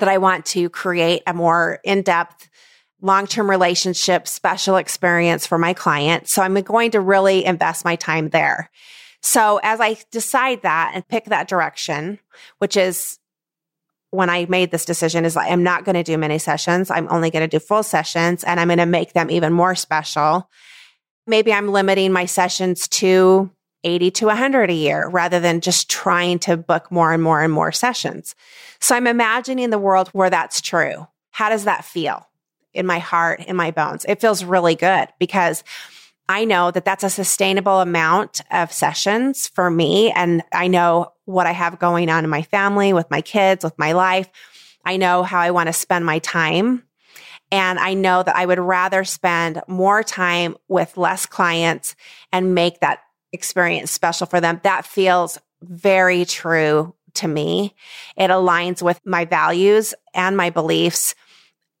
that 0.00 0.08
I 0.08 0.18
want 0.18 0.44
to 0.46 0.68
create 0.68 1.22
a 1.26 1.32
more 1.32 1.78
in 1.84 2.02
depth, 2.02 2.48
long 3.00 3.26
term 3.26 3.48
relationship, 3.48 4.26
special 4.26 4.76
experience 4.76 5.46
for 5.46 5.58
my 5.58 5.72
client. 5.72 6.28
So 6.28 6.42
I'm 6.42 6.54
going 6.54 6.90
to 6.92 7.00
really 7.00 7.44
invest 7.44 7.84
my 7.84 7.96
time 7.96 8.30
there. 8.30 8.70
So 9.22 9.60
as 9.62 9.80
I 9.80 9.96
decide 10.10 10.62
that 10.62 10.92
and 10.94 11.06
pick 11.06 11.26
that 11.26 11.48
direction, 11.48 12.18
which 12.58 12.76
is 12.76 13.18
when 14.10 14.28
I 14.28 14.46
made 14.46 14.70
this 14.70 14.84
decision 14.84 15.24
is 15.24 15.36
like, 15.36 15.50
I'm 15.50 15.62
not 15.62 15.84
going 15.84 15.94
to 15.94 16.02
do 16.02 16.18
mini 16.18 16.38
sessions. 16.38 16.90
I'm 16.90 17.06
only 17.10 17.30
going 17.30 17.48
to 17.48 17.58
do 17.58 17.60
full 17.60 17.82
sessions 17.82 18.42
and 18.42 18.58
I'm 18.58 18.68
going 18.68 18.78
to 18.78 18.86
make 18.86 19.12
them 19.12 19.30
even 19.30 19.52
more 19.52 19.74
special. 19.74 20.48
Maybe 21.26 21.52
I'm 21.52 21.68
limiting 21.68 22.12
my 22.12 22.24
sessions 22.24 22.88
to 22.88 23.50
80 23.84 24.10
to 24.12 24.26
100 24.26 24.70
a 24.70 24.74
year 24.74 25.08
rather 25.08 25.40
than 25.40 25.60
just 25.60 25.88
trying 25.88 26.38
to 26.40 26.56
book 26.56 26.90
more 26.90 27.12
and 27.12 27.22
more 27.22 27.42
and 27.42 27.52
more 27.52 27.72
sessions. 27.72 28.34
So 28.80 28.94
I'm 28.94 29.06
imagining 29.06 29.70
the 29.70 29.78
world 29.78 30.08
where 30.08 30.30
that's 30.30 30.60
true. 30.60 31.06
How 31.30 31.48
does 31.48 31.64
that 31.64 31.84
feel 31.84 32.28
in 32.72 32.86
my 32.86 32.98
heart, 32.98 33.40
in 33.40 33.56
my 33.56 33.70
bones? 33.70 34.04
It 34.08 34.20
feels 34.20 34.44
really 34.44 34.74
good 34.74 35.08
because 35.18 35.64
I 36.28 36.44
know 36.44 36.70
that 36.70 36.84
that's 36.84 37.02
a 37.02 37.10
sustainable 37.10 37.80
amount 37.80 38.40
of 38.52 38.72
sessions 38.72 39.48
for 39.48 39.68
me. 39.68 40.12
And 40.12 40.44
I 40.52 40.68
know 40.68 41.12
what 41.24 41.46
I 41.48 41.52
have 41.52 41.80
going 41.80 42.08
on 42.08 42.22
in 42.22 42.30
my 42.30 42.42
family, 42.42 42.92
with 42.92 43.10
my 43.10 43.20
kids, 43.20 43.64
with 43.64 43.76
my 43.78 43.92
life. 43.92 44.28
I 44.84 44.96
know 44.96 45.24
how 45.24 45.40
I 45.40 45.50
want 45.50 45.66
to 45.66 45.72
spend 45.72 46.06
my 46.06 46.20
time. 46.20 46.84
And 47.50 47.80
I 47.80 47.94
know 47.94 48.22
that 48.22 48.36
I 48.36 48.46
would 48.46 48.60
rather 48.60 49.02
spend 49.02 49.60
more 49.66 50.04
time 50.04 50.56
with 50.68 50.96
less 50.96 51.26
clients 51.26 51.96
and 52.32 52.54
make 52.54 52.78
that 52.78 53.00
experience 53.32 53.90
special 53.90 54.26
for 54.26 54.40
them. 54.40 54.60
That 54.62 54.84
feels 54.84 55.38
very 55.62 56.24
true 56.24 56.94
to 57.14 57.28
me. 57.28 57.74
It 58.16 58.30
aligns 58.30 58.82
with 58.82 59.00
my 59.04 59.24
values 59.24 59.94
and 60.14 60.36
my 60.36 60.50
beliefs. 60.50 61.14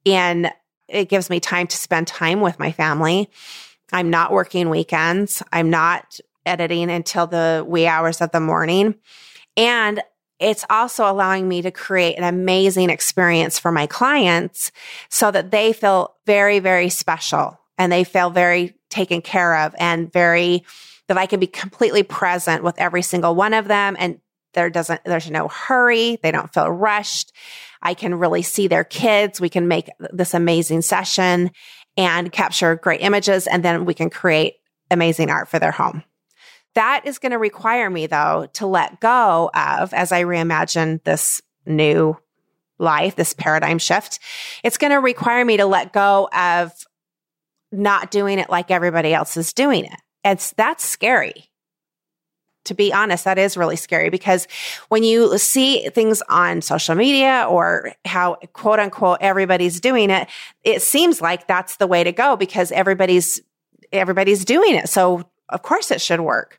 And 0.06 0.50
it 0.88 1.08
gives 1.08 1.30
me 1.30 1.40
time 1.40 1.66
to 1.68 1.76
spend 1.76 2.06
time 2.06 2.40
with 2.40 2.58
my 2.58 2.72
family. 2.72 3.30
I'm 3.92 4.10
not 4.10 4.32
working 4.32 4.70
weekends. 4.70 5.42
I'm 5.52 5.70
not 5.70 6.18
editing 6.46 6.90
until 6.90 7.26
the 7.26 7.64
wee 7.66 7.86
hours 7.86 8.20
of 8.20 8.30
the 8.32 8.40
morning. 8.40 8.96
And 9.56 10.02
it's 10.38 10.64
also 10.70 11.10
allowing 11.10 11.48
me 11.48 11.62
to 11.62 11.70
create 11.70 12.16
an 12.16 12.24
amazing 12.24 12.88
experience 12.88 13.58
for 13.58 13.70
my 13.70 13.86
clients 13.86 14.72
so 15.10 15.30
that 15.30 15.50
they 15.50 15.72
feel 15.72 16.16
very, 16.24 16.60
very 16.60 16.88
special 16.88 17.58
and 17.76 17.92
they 17.92 18.04
feel 18.04 18.30
very 18.30 18.74
taken 18.88 19.20
care 19.20 19.56
of 19.58 19.74
and 19.78 20.10
very 20.12 20.64
that 21.10 21.18
I 21.18 21.26
can 21.26 21.40
be 21.40 21.48
completely 21.48 22.04
present 22.04 22.62
with 22.62 22.78
every 22.78 23.02
single 23.02 23.34
one 23.34 23.52
of 23.52 23.66
them 23.66 23.96
and 23.98 24.20
there 24.54 24.70
doesn't 24.70 25.02
there's 25.04 25.28
no 25.28 25.48
hurry, 25.48 26.20
they 26.22 26.30
don't 26.30 26.54
feel 26.54 26.70
rushed. 26.70 27.32
I 27.82 27.94
can 27.94 28.14
really 28.14 28.42
see 28.42 28.68
their 28.68 28.84
kids. 28.84 29.40
We 29.40 29.48
can 29.48 29.66
make 29.66 29.90
this 29.98 30.34
amazing 30.34 30.82
session 30.82 31.50
and 31.96 32.30
capture 32.30 32.76
great 32.76 33.00
images 33.00 33.48
and 33.48 33.64
then 33.64 33.86
we 33.86 33.92
can 33.92 34.08
create 34.08 34.54
amazing 34.88 35.30
art 35.30 35.48
for 35.48 35.58
their 35.58 35.72
home. 35.72 36.04
That 36.76 37.02
is 37.06 37.18
going 37.18 37.32
to 37.32 37.38
require 37.38 37.90
me 37.90 38.06
though 38.06 38.46
to 38.52 38.68
let 38.68 39.00
go 39.00 39.50
of 39.52 39.92
as 39.92 40.12
I 40.12 40.22
reimagine 40.22 41.02
this 41.02 41.42
new 41.66 42.16
life, 42.78 43.16
this 43.16 43.34
paradigm 43.34 43.80
shift. 43.80 44.20
It's 44.62 44.78
going 44.78 44.92
to 44.92 45.00
require 45.00 45.44
me 45.44 45.56
to 45.56 45.66
let 45.66 45.92
go 45.92 46.28
of 46.32 46.70
not 47.72 48.12
doing 48.12 48.38
it 48.38 48.48
like 48.48 48.70
everybody 48.70 49.12
else 49.12 49.36
is 49.36 49.52
doing 49.52 49.86
it. 49.86 50.00
It's 50.24 50.52
that's 50.52 50.84
scary. 50.84 51.46
To 52.66 52.74
be 52.74 52.92
honest, 52.92 53.24
that 53.24 53.38
is 53.38 53.56
really 53.56 53.76
scary 53.76 54.10
because 54.10 54.46
when 54.88 55.02
you 55.02 55.38
see 55.38 55.88
things 55.88 56.22
on 56.28 56.60
social 56.60 56.94
media 56.94 57.46
or 57.48 57.92
how 58.04 58.36
quote 58.52 58.78
unquote 58.78 59.18
everybody's 59.20 59.80
doing 59.80 60.10
it, 60.10 60.28
it 60.62 60.82
seems 60.82 61.20
like 61.22 61.46
that's 61.46 61.76
the 61.76 61.86
way 61.86 62.04
to 62.04 62.12
go 62.12 62.36
because 62.36 62.70
everybody's 62.70 63.40
everybody's 63.92 64.44
doing 64.44 64.74
it. 64.74 64.88
So 64.88 65.24
of 65.48 65.62
course 65.62 65.90
it 65.90 66.00
should 66.00 66.20
work. 66.20 66.58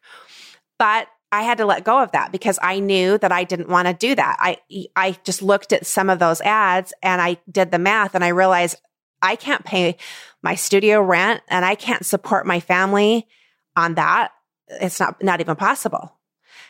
But 0.79 1.07
I 1.31 1.43
had 1.43 1.59
to 1.59 1.65
let 1.65 1.85
go 1.85 2.01
of 2.01 2.11
that 2.11 2.31
because 2.31 2.59
I 2.61 2.79
knew 2.79 3.17
that 3.19 3.31
I 3.31 3.45
didn't 3.45 3.69
want 3.69 3.87
to 3.87 3.93
do 3.93 4.15
that. 4.15 4.37
I 4.39 4.57
I 4.95 5.17
just 5.23 5.41
looked 5.41 5.71
at 5.71 5.85
some 5.85 6.09
of 6.09 6.19
those 6.19 6.41
ads 6.41 6.93
and 7.01 7.21
I 7.21 7.37
did 7.49 7.71
the 7.71 7.79
math 7.79 8.15
and 8.15 8.23
I 8.23 8.29
realized 8.29 8.77
I 9.21 9.35
can't 9.35 9.63
pay 9.63 9.97
my 10.41 10.55
studio 10.55 11.01
rent 11.01 11.41
and 11.47 11.63
I 11.63 11.75
can't 11.75 12.05
support 12.05 12.45
my 12.45 12.59
family 12.59 13.27
on 13.75 13.95
that, 13.95 14.31
it's 14.67 14.99
not, 14.99 15.23
not 15.23 15.41
even 15.41 15.55
possible. 15.55 16.17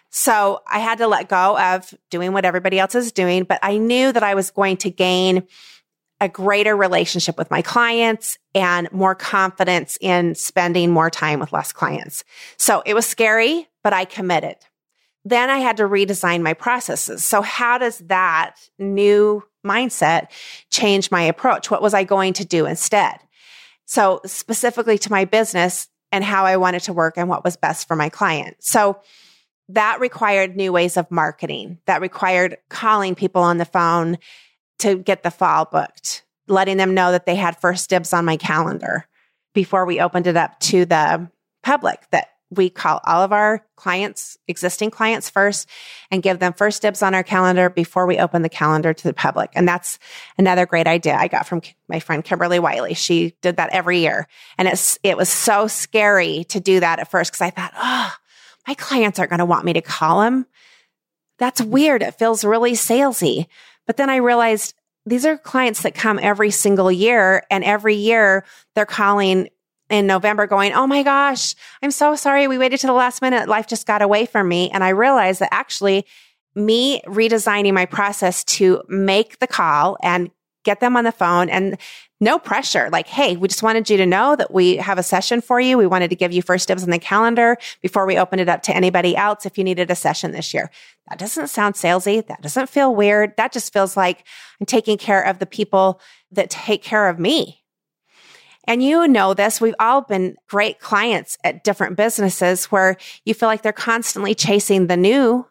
So 0.10 0.62
I 0.70 0.80
had 0.80 0.98
to 0.98 1.08
let 1.08 1.30
go 1.30 1.58
of 1.58 1.94
doing 2.10 2.34
what 2.34 2.46
everybody 2.46 2.80
else 2.80 2.96
is 2.96 3.12
doing, 3.12 3.44
but 3.44 3.60
I 3.62 3.78
knew 3.78 4.12
that 4.12 4.24
I 4.24 4.36
was 4.36 4.52
going 4.52 4.78
to 4.78 4.90
gain 4.90 5.48
a 6.20 6.30
greater 6.30 6.76
relationship 6.76 7.38
with 7.38 7.50
my 7.50 7.62
clients 7.62 8.38
and 8.54 8.92
more 8.92 9.16
confidence 9.16 9.98
in 10.02 10.36
spending 10.36 10.92
more 10.92 11.10
time 11.10 11.40
with 11.40 11.52
less 11.52 11.74
clients. 11.74 12.24
So 12.58 12.84
it 12.86 12.94
was 12.94 13.08
scary, 13.08 13.68
but 13.84 13.94
I 13.94 14.06
committed. 14.06 14.58
Then 15.26 15.50
I 15.50 15.58
had 15.60 15.78
to 15.78 15.84
redesign 15.84 16.42
my 16.42 16.54
processes. 16.54 17.24
So 17.24 17.42
how 17.42 17.78
does 17.78 18.00
that 18.00 18.56
new 18.78 19.44
mindset 19.66 20.28
change 20.70 21.10
my 21.10 21.22
approach? 21.24 21.72
What 21.72 21.82
was 21.82 21.94
I 21.94 22.04
going 22.04 22.34
to 22.34 22.46
do 22.46 22.66
instead? 22.66 23.18
So 23.86 24.22
specifically 24.26 24.98
to 25.00 25.12
my 25.12 25.26
business, 25.26 25.88
and 26.12 26.24
how 26.24 26.46
I 26.46 26.58
wanted 26.58 26.84
to 26.84 26.94
work 26.94 27.18
and 27.18 27.30
what 27.30 27.44
was 27.44 27.58
best 27.58 27.88
for 27.88 27.96
my 27.96 28.10
client. 28.10 28.58
So 28.60 29.00
that 29.70 30.00
required 30.00 30.56
new 30.56 30.72
ways 30.72 30.98
of 30.98 31.10
marketing. 31.10 31.80
That 31.86 32.02
required 32.02 32.58
calling 32.70 33.16
people 33.16 33.42
on 33.42 33.58
the 33.58 33.66
phone 33.66 34.18
to 34.80 34.96
get 34.96 35.24
the 35.24 35.32
fall 35.32 35.66
booked, 35.66 36.24
letting 36.48 36.78
them 36.78 36.94
know 36.94 37.12
that 37.12 37.26
they 37.26 37.36
had 37.36 37.60
first 37.60 37.90
dibs 37.90 38.14
on 38.14 38.26
my 38.26 38.38
calendar 38.38 39.06
before 39.54 39.86
we 39.86 40.00
opened 40.00 40.28
it 40.28 40.38
up 40.38 40.60
to 40.60 40.86
the 40.86 41.30
public 41.64 42.02
that 42.12 42.30
we 42.52 42.70
call 42.70 43.00
all 43.06 43.24
of 43.24 43.32
our 43.32 43.66
clients, 43.78 44.38
existing 44.48 44.92
clients 44.92 45.30
first 45.30 45.68
and 46.12 46.22
give 46.22 46.40
them 46.40 46.54
first 46.54 46.82
dibs 46.82 47.02
on 47.02 47.16
our 47.16 47.24
calendar 47.24 47.70
before 47.70 48.06
we 48.06 48.20
open 48.20 48.42
the 48.42 48.50
calendar 48.50 48.94
to 48.94 49.04
the 49.04 49.14
public. 49.14 49.50
And 49.56 49.68
that's 49.68 49.98
another 50.38 50.66
great 50.66 50.86
idea 50.86 51.16
I 51.16 51.30
got 51.30 51.48
from 51.48 51.62
my 51.88 52.00
friend 52.00 52.24
Kimberly 52.24 52.60
Wylie. 52.60 52.94
She 52.94 53.36
did 53.42 53.56
that 53.56 53.72
every 53.72 54.00
year. 54.00 54.28
And 54.58 54.68
it's, 54.68 55.00
it 55.02 55.16
was 55.16 55.30
so 55.30 55.68
scary 55.68 56.44
to 56.50 56.60
do 56.60 56.82
that 56.82 57.00
at 57.00 57.10
first 57.10 57.32
because 57.32 57.42
I 57.42 57.50
thought, 57.52 57.74
oh, 57.76 58.14
my 58.68 58.74
clients 58.74 59.18
aren't 59.18 59.32
going 59.32 59.40
to 59.40 59.46
want 59.46 59.66
me 59.66 59.74
to 59.74 59.82
call 59.82 60.22
them. 60.22 60.46
That's 61.40 61.62
weird. 61.62 62.04
It 62.04 62.20
feels 62.20 62.44
really 62.44 62.74
salesy. 62.74 63.48
But 63.88 63.98
then 63.98 64.10
I 64.10 64.18
realized 64.18 64.76
these 65.06 65.26
are 65.26 65.38
clients 65.38 65.82
that 65.84 65.96
come 65.96 66.20
every 66.22 66.52
single 66.52 66.92
year 66.92 67.44
and 67.50 67.64
every 67.64 67.96
year 67.96 68.46
they're 68.76 68.86
calling 68.86 69.50
in 69.92 70.08
November 70.08 70.48
going, 70.48 70.74
Oh 70.74 70.88
my 70.88 71.04
gosh, 71.04 71.54
I'm 71.84 71.92
so 71.92 72.16
sorry. 72.16 72.48
We 72.48 72.58
waited 72.58 72.80
to 72.80 72.88
the 72.88 72.94
last 72.94 73.22
minute. 73.22 73.48
Life 73.48 73.68
just 73.68 73.86
got 73.86 74.02
away 74.02 74.26
from 74.26 74.48
me. 74.48 74.70
And 74.72 74.84
I 74.84 74.90
realized 74.90 75.42
that 75.42 75.54
actually 75.54 76.06
me 76.56 77.02
redesigning 77.06 77.74
my 77.74 77.86
process 77.86 78.44
to 78.44 78.82
make 78.88 79.40
the 79.40 79.48
call 79.48 79.98
and 80.02 80.32
get 80.64 80.80
them 80.80 80.96
on 80.96 81.04
the 81.04 81.12
phone 81.12 81.50
and 81.50 81.78
no 82.20 82.38
pressure. 82.38 82.88
Like, 82.92 83.08
hey, 83.08 83.36
we 83.36 83.48
just 83.48 83.64
wanted 83.64 83.90
you 83.90 83.98
to 83.98 84.06
know 84.06 84.36
that 84.36 84.54
we 84.54 84.78
have 84.78 85.00
a 85.00 85.04
session 85.04 85.42
for 85.42 85.60
you. 85.60 85.78
We 85.78 85.88
wanted 85.88 86.12
to 86.12 86.16
give 86.16 86.32
you 86.32 86.44
first 86.44 86.68
dibs 86.68 86.84
on 86.84 86.92
the 86.92 87.00
calendar 87.00 87.58
before 87.82 88.06
we 88.06 88.18
opened 88.18 88.42
it 88.42 88.50
up 88.50 88.62
to 88.64 88.76
anybody 88.76 89.16
else 89.16 89.46
if 89.46 89.58
you 89.58 89.64
needed 89.64 89.90
a 89.90 89.96
session 89.96 90.32
this 90.32 90.54
year. 90.54 90.70
That 91.10 91.18
doesn't 91.18 91.48
sound 91.48 91.76
salesy. 91.76 92.26
That 92.26 92.42
doesn't 92.42 92.70
feel 92.70 92.94
weird. 92.94 93.36
That 93.38 93.52
just 93.52 93.74
feels 93.74 93.98
like 93.98 94.24
I'm 94.60 94.68
taking 94.68 95.00
care 95.00 95.24
of 95.24 95.40
the 95.40 95.48
people 95.48 96.00
that 96.32 96.52
take 96.52 96.84
care 96.84 97.10
of 97.10 97.18
me. 97.18 97.61
And 98.66 98.84
you 98.84 99.08
know 99.08 99.34
this, 99.34 99.60
we've 99.60 99.76
all 99.80 100.02
been 100.02 100.36
great 100.48 100.80
clients 100.80 101.38
at 101.44 101.64
different 101.64 101.98
businesses 101.98 102.66
where 102.66 102.98
you 103.26 103.34
feel 103.34 103.50
like 103.50 103.64
they're 103.64 103.74
constantly 103.74 104.36
chasing 104.36 104.88
the 104.88 104.98
new 104.98 105.48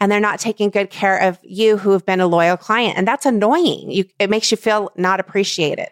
and 0.00 0.10
they're 0.10 0.20
not 0.20 0.40
taking 0.40 0.70
good 0.70 0.90
care 0.90 1.18
of 1.18 1.38
you 1.42 1.76
who 1.76 1.92
have 1.92 2.04
been 2.04 2.20
a 2.20 2.26
loyal 2.26 2.56
client. 2.56 2.96
And 2.98 3.06
that's 3.06 3.26
annoying. 3.26 3.90
You, 3.90 4.04
it 4.18 4.30
makes 4.30 4.50
you 4.50 4.56
feel 4.56 4.90
not 4.96 5.20
appreciated. 5.20 5.88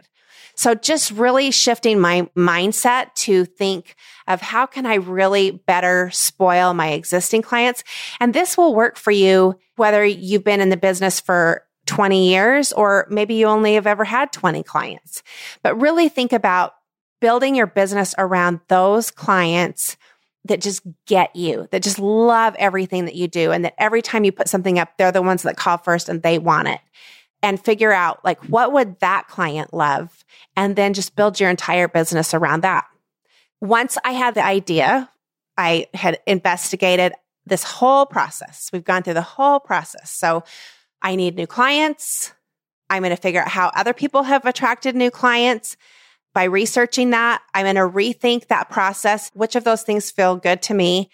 So 0.57 0.75
just 0.75 1.11
really 1.11 1.51
shifting 1.51 2.01
my 2.01 2.23
mindset 2.35 3.15
to 3.17 3.45
think 3.45 3.95
of 4.27 4.41
how 4.41 4.65
can 4.65 4.87
I 4.87 4.95
really 4.95 5.51
better 5.51 6.11
spoil 6.11 6.73
my 6.73 6.93
existing 6.93 7.43
clients? 7.43 7.85
And 8.21 8.33
this 8.33 8.57
will 8.57 8.75
work 8.75 8.97
for 8.97 9.11
you 9.11 9.59
whether 9.77 10.03
you've 10.05 10.45
been 10.45 10.63
in 10.63 10.71
the 10.71 10.77
business 10.79 11.21
for 11.21 11.66
20 11.87 12.29
years 12.29 12.73
or 12.73 13.07
maybe 13.11 13.35
you 13.35 13.47
only 13.47 13.75
have 13.75 13.87
ever 13.87 14.05
had 14.05 14.33
20 14.33 14.63
clients. 14.63 15.23
But 15.63 15.81
really 15.81 16.09
think 16.09 16.33
about 16.33 16.75
building 17.21 17.55
your 17.55 17.67
business 17.67 18.15
around 18.19 18.61
those 18.69 19.11
clients 19.11 19.97
that 20.45 20.61
just 20.61 20.83
get 21.07 21.35
you, 21.35 21.69
that 21.71 21.83
just 21.83 21.99
love 21.99 22.55
everything 22.59 23.05
that 23.07 23.15
you 23.15 23.29
do. 23.29 23.51
And 23.53 23.65
that 23.65 23.75
every 23.79 24.03
time 24.03 24.25
you 24.25 24.33
put 24.33 24.49
something 24.49 24.79
up, 24.79 24.97
they're 24.97 25.13
the 25.13 25.23
ones 25.23 25.43
that 25.43 25.57
call 25.57 25.79
first 25.79 26.09
and 26.09 26.23
they 26.23 26.39
want 26.39 26.69
it. 26.69 26.81
And 27.43 27.63
figure 27.63 27.93
out 27.93 28.25
like, 28.25 28.43
what 28.45 28.73
would 28.73 28.99
that 29.01 29.29
client 29.29 29.73
love? 29.73 30.25
And 30.57 30.75
then 30.75 30.95
just 30.95 31.17
build 31.17 31.39
your 31.39 31.51
entire 31.51 31.87
business 31.87 32.35
around 32.35 32.63
that. 32.63 32.87
Once 33.61 33.99
I 34.05 34.13
had 34.13 34.35
the 34.35 34.45
idea, 34.45 35.11
I 35.57 35.87
had 35.95 36.19
investigated 36.27 37.13
this 37.45 37.63
whole 37.63 38.07
process. 38.07 38.71
We've 38.73 38.85
gone 38.85 39.03
through 39.03 39.15
the 39.15 39.23
whole 39.23 39.61
process. 39.61 40.11
So 40.11 40.45
I 41.07 41.15
need 41.15 41.37
new 41.37 41.47
clients. 41.47 42.33
I'm 42.91 43.03
going 43.05 43.15
to 43.15 43.23
figure 43.23 43.41
out 43.41 43.47
how 43.47 43.71
other 43.77 43.93
people 43.93 44.25
have 44.25 44.45
attracted 44.45 44.97
new 44.97 45.13
clients 45.13 45.77
by 46.35 46.45
researching 46.45 47.11
that, 47.11 47.43
I'm 47.55 47.65
going 47.65 47.77
to 47.77 47.83
rethink 47.83 48.49
that 48.49 48.71
process. 48.71 49.31
Which 49.33 49.55
of 49.55 49.63
those 49.63 49.85
things 49.85 50.11
feel 50.11 50.35
good 50.35 50.63
to 50.63 50.75
me? 50.75 51.09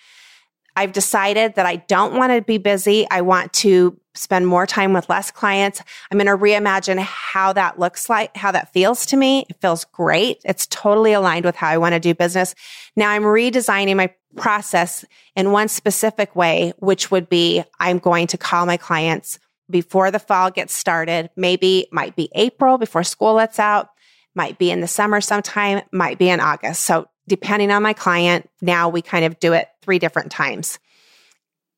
I've 0.74 0.92
decided 0.92 1.56
that 1.56 1.66
I 1.66 1.76
don't 1.76 2.16
want 2.16 2.32
to 2.32 2.40
be 2.40 2.56
busy. 2.56 3.06
I 3.10 3.20
want 3.20 3.52
to 3.64 4.00
spend 4.14 4.46
more 4.46 4.66
time 4.66 4.94
with 4.94 5.10
less 5.10 5.30
clients. 5.30 5.82
I'm 6.10 6.16
going 6.16 6.26
to 6.26 6.42
reimagine 6.42 6.98
how 6.98 7.52
that 7.52 7.78
looks 7.78 8.08
like, 8.08 8.34
how 8.34 8.50
that 8.50 8.72
feels 8.72 9.04
to 9.06 9.18
me. 9.18 9.44
It 9.50 9.60
feels 9.60 9.84
great. 9.84 10.40
It's 10.42 10.66
totally 10.68 11.12
aligned 11.12 11.44
with 11.44 11.56
how 11.56 11.68
I 11.68 11.76
want 11.76 11.92
to 11.92 12.00
do 12.00 12.14
business. 12.14 12.54
Now 12.96 13.10
I'm 13.10 13.24
redesigning 13.24 13.96
my 13.96 14.14
process 14.36 15.04
in 15.36 15.52
one 15.52 15.68
specific 15.68 16.34
way, 16.34 16.72
which 16.78 17.10
would 17.10 17.28
be 17.28 17.62
I'm 17.78 17.98
going 17.98 18.26
to 18.28 18.38
call 18.38 18.64
my 18.64 18.78
clients 18.78 19.38
before 19.72 20.12
the 20.12 20.20
fall 20.20 20.52
gets 20.52 20.72
started. 20.72 21.30
Maybe 21.34 21.88
might 21.90 22.14
be 22.14 22.30
April 22.36 22.78
before 22.78 23.02
school 23.02 23.34
lets 23.34 23.58
out 23.58 23.88
might 24.34 24.58
be 24.58 24.70
in 24.70 24.80
the 24.80 24.86
summer 24.86 25.20
sometime, 25.20 25.82
might 25.92 26.18
be 26.18 26.28
in 26.28 26.40
August. 26.40 26.82
So 26.82 27.06
depending 27.28 27.70
on 27.70 27.82
my 27.82 27.92
client, 27.92 28.48
now 28.60 28.88
we 28.88 29.02
kind 29.02 29.24
of 29.24 29.38
do 29.40 29.52
it 29.52 29.68
three 29.82 29.98
different 29.98 30.30
times 30.30 30.78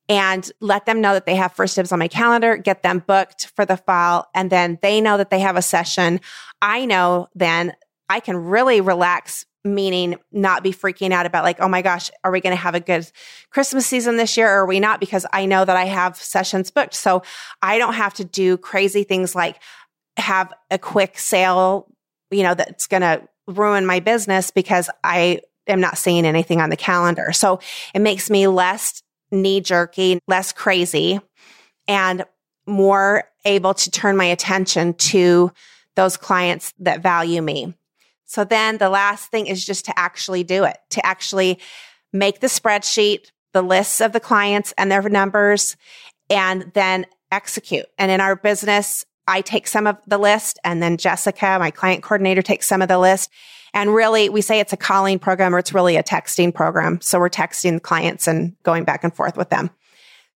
and 0.07 0.49
let 0.61 0.85
them 0.85 1.01
know 1.01 1.13
that 1.13 1.25
they 1.25 1.35
have 1.35 1.53
first 1.53 1.75
dibs 1.75 1.91
on 1.91 1.99
my 1.99 2.07
calendar, 2.07 2.57
get 2.57 2.83
them 2.83 3.03
booked 3.05 3.47
for 3.55 3.65
the 3.65 3.77
fall. 3.77 4.27
And 4.35 4.49
then 4.49 4.77
they 4.81 5.01
know 5.01 5.17
that 5.17 5.29
they 5.29 5.39
have 5.39 5.55
a 5.55 5.61
session. 5.61 6.21
I 6.61 6.85
know 6.85 7.27
then 7.33 7.73
I 8.07 8.19
can 8.19 8.37
really 8.37 8.81
relax, 8.81 9.45
meaning 9.65 10.15
not 10.31 10.63
be 10.63 10.71
freaking 10.71 11.11
out 11.11 11.25
about 11.25 11.43
like, 11.43 11.59
oh 11.59 11.67
my 11.67 11.81
gosh, 11.81 12.09
are 12.23 12.31
we 12.31 12.39
going 12.39 12.55
to 12.55 12.61
have 12.61 12.75
a 12.75 12.79
good 12.79 13.11
Christmas 13.49 13.85
season 13.85 14.15
this 14.15 14.37
year 14.37 14.47
or 14.47 14.59
are 14.61 14.65
we 14.65 14.79
not? 14.79 15.01
Because 15.01 15.25
I 15.33 15.45
know 15.45 15.65
that 15.65 15.75
I 15.75 15.85
have 15.85 16.15
sessions 16.15 16.71
booked. 16.71 16.93
So 16.93 17.23
I 17.61 17.77
don't 17.77 17.95
have 17.95 18.13
to 18.15 18.23
do 18.23 18.57
crazy 18.57 19.03
things 19.03 19.35
like 19.35 19.61
have 20.17 20.53
a 20.71 20.77
quick 20.77 21.17
sale 21.19 21.89
you 22.31 22.43
know, 22.43 22.53
that's 22.53 22.87
going 22.87 23.01
to 23.01 23.27
ruin 23.47 23.85
my 23.85 23.99
business 23.99 24.51
because 24.51 24.89
I 25.03 25.41
am 25.67 25.79
not 25.79 25.97
seeing 25.97 26.25
anything 26.25 26.61
on 26.61 26.69
the 26.69 26.77
calendar. 26.77 27.31
So 27.31 27.59
it 27.93 27.99
makes 27.99 28.29
me 28.29 28.47
less 28.47 29.01
knee 29.31 29.61
jerky, 29.61 30.19
less 30.27 30.51
crazy, 30.51 31.19
and 31.87 32.25
more 32.67 33.23
able 33.45 33.73
to 33.73 33.91
turn 33.91 34.17
my 34.17 34.25
attention 34.25 34.93
to 34.95 35.51
those 35.95 36.17
clients 36.17 36.73
that 36.79 37.01
value 37.01 37.41
me. 37.41 37.73
So 38.25 38.43
then 38.43 38.77
the 38.77 38.89
last 38.89 39.29
thing 39.31 39.47
is 39.47 39.65
just 39.65 39.85
to 39.85 39.99
actually 39.99 40.43
do 40.43 40.63
it, 40.63 40.77
to 40.91 41.05
actually 41.05 41.59
make 42.11 42.39
the 42.39 42.47
spreadsheet, 42.47 43.31
the 43.53 43.61
lists 43.61 44.01
of 44.01 44.11
the 44.11 44.19
clients 44.19 44.73
and 44.77 44.91
their 44.91 45.01
numbers, 45.03 45.77
and 46.29 46.71
then 46.73 47.05
execute. 47.31 47.85
And 47.97 48.11
in 48.11 48.21
our 48.21 48.35
business, 48.35 49.05
I 49.27 49.41
take 49.41 49.67
some 49.67 49.87
of 49.87 49.97
the 50.07 50.17
list 50.17 50.59
and 50.63 50.81
then 50.81 50.97
Jessica, 50.97 51.57
my 51.59 51.71
client 51.71 52.03
coordinator, 52.03 52.41
takes 52.41 52.67
some 52.67 52.81
of 52.81 52.87
the 52.87 52.99
list. 52.99 53.31
And 53.73 53.93
really, 53.93 54.29
we 54.29 54.41
say 54.41 54.59
it's 54.59 54.73
a 54.73 54.77
calling 54.77 55.19
program 55.19 55.53
or 55.53 55.59
it's 55.59 55.73
really 55.73 55.97
a 55.97 56.03
texting 56.03 56.53
program. 56.53 57.01
So 57.01 57.19
we're 57.19 57.29
texting 57.29 57.81
clients 57.81 58.27
and 58.27 58.55
going 58.63 58.85
back 58.85 59.03
and 59.03 59.13
forth 59.13 59.35
with 59.35 59.49
them. 59.49 59.69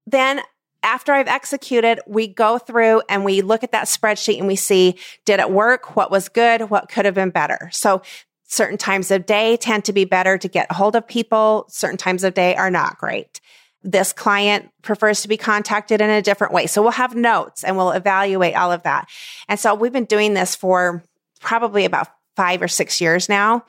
Then 0.06 0.42
after 0.84 1.12
I've 1.12 1.28
executed, 1.28 2.00
we 2.08 2.28
go 2.28 2.58
through 2.58 3.02
and 3.10 3.26
we 3.26 3.42
look 3.42 3.64
at 3.64 3.72
that 3.72 3.88
spreadsheet 3.88 4.38
and 4.38 4.48
we 4.48 4.56
see, 4.56 4.98
did 5.26 5.40
it 5.40 5.52
work? 5.52 5.96
What 5.96 6.12
was 6.12 6.30
good? 6.30 6.70
What 6.70 6.90
could 6.90 7.06
have 7.06 7.16
been 7.16 7.32
better? 7.32 7.70
So 7.72 8.02
certain 8.46 8.78
times 8.78 9.12
of 9.12 9.26
day 9.26 9.58
tend 9.58 9.86
to 9.86 9.94
be 9.94 10.06
better 10.06 10.38
to 10.38 10.48
get 10.48 10.72
hold 10.72 10.96
of 10.96 11.08
people. 11.08 11.66
Certain 11.70 11.98
times 11.98 12.24
of 12.24 12.34
day 12.34 12.56
are 12.56 12.72
not 12.72 12.98
great 12.98 13.42
this 13.84 14.12
client 14.12 14.70
prefers 14.82 15.22
to 15.22 15.28
be 15.28 15.38
contacted 15.38 16.02
in 16.02 16.10
a 16.10 16.22
different 16.22 16.54
way. 16.54 16.68
So 16.68 16.82
we'll 16.82 16.92
have 16.92 17.16
notes 17.16 17.64
and 17.64 17.78
we'll 17.78 17.92
evaluate 17.92 18.56
all 18.56 18.72
of 18.72 18.84
that. 18.84 19.08
And 19.48 19.60
so 19.60 19.74
we've 19.74 19.94
been 19.94 20.06
doing 20.06 20.34
this 20.34 20.56
for 20.56 21.04
probably 21.40 21.86
about 21.86 22.08
five 22.36 22.62
or 22.62 22.68
six 22.68 23.00
years 23.00 23.30
now. 23.30 23.64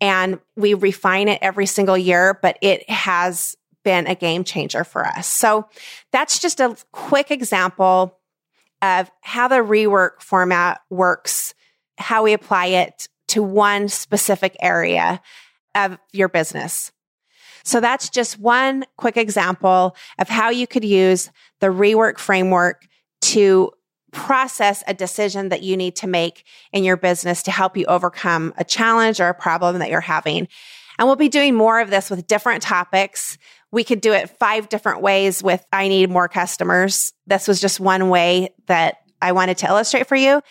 And 0.00 0.40
we 0.56 0.74
refine 0.74 1.28
it 1.28 1.38
every 1.42 1.66
single 1.66 1.96
year, 1.96 2.38
but 2.42 2.58
it 2.60 2.88
has 2.90 3.56
been 3.84 4.06
a 4.06 4.14
game 4.14 4.44
changer 4.44 4.84
for 4.84 5.06
us. 5.06 5.26
So 5.26 5.66
that's 6.12 6.38
just 6.38 6.60
a 6.60 6.76
quick 6.92 7.30
example 7.30 8.18
of 8.80 9.10
how 9.20 9.48
the 9.48 9.56
rework 9.56 10.20
format 10.20 10.80
works, 10.90 11.54
how 11.98 12.24
we 12.24 12.32
apply 12.32 12.66
it 12.66 13.08
to 13.28 13.42
one 13.42 13.88
specific 13.88 14.56
area 14.60 15.20
of 15.74 15.98
your 16.12 16.28
business. 16.28 16.92
So 17.64 17.80
that's 17.80 18.08
just 18.08 18.38
one 18.38 18.84
quick 18.96 19.16
example 19.16 19.96
of 20.18 20.28
how 20.28 20.50
you 20.50 20.66
could 20.66 20.84
use 20.84 21.30
the 21.60 21.68
rework 21.68 22.18
framework 22.18 22.86
to 23.22 23.70
process 24.10 24.82
a 24.86 24.94
decision 24.94 25.48
that 25.48 25.62
you 25.62 25.76
need 25.76 25.96
to 25.96 26.06
make 26.06 26.44
in 26.72 26.84
your 26.84 26.96
business 26.96 27.42
to 27.44 27.50
help 27.50 27.76
you 27.76 27.86
overcome 27.86 28.52
a 28.58 28.64
challenge 28.64 29.20
or 29.20 29.28
a 29.28 29.34
problem 29.34 29.78
that 29.78 29.90
you're 29.90 30.00
having. 30.00 30.48
And 30.98 31.08
we'll 31.08 31.16
be 31.16 31.30
doing 31.30 31.54
more 31.54 31.80
of 31.80 31.88
this 31.88 32.10
with 32.10 32.26
different 32.26 32.62
topics. 32.62 33.38
We 33.72 33.84
could 33.84 34.00
do 34.00 34.12
it 34.12 34.30
five 34.38 34.68
different 34.68 35.00
ways 35.00 35.42
with 35.42 35.64
I 35.72 35.88
need 35.88 36.10
more 36.10 36.28
customers. 36.28 37.12
This 37.26 37.48
was 37.48 37.60
just 37.60 37.80
one 37.80 38.10
way 38.10 38.54
that 38.66 38.98
I 39.20 39.32
wanted 39.32 39.58
to 39.58 39.66
illustrate 39.66 40.06
for 40.06 40.16
you. 40.16 40.42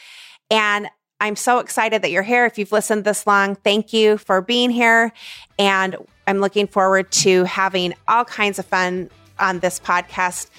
And 0.49 0.87
I'm 1.19 1.35
so 1.35 1.59
excited 1.59 2.01
that 2.01 2.09
you're 2.09 2.23
here. 2.23 2.45
If 2.45 2.57
you've 2.57 2.71
listened 2.71 3.03
this 3.03 3.27
long, 3.27 3.55
thank 3.55 3.93
you 3.93 4.17
for 4.17 4.41
being 4.41 4.71
here. 4.71 5.13
And 5.59 5.95
I'm 6.25 6.39
looking 6.39 6.65
forward 6.65 7.11
to 7.11 7.43
having 7.43 7.93
all 8.07 8.25
kinds 8.25 8.57
of 8.57 8.65
fun 8.65 9.11
on 9.39 9.59
this 9.59 9.79
podcast. 9.79 10.49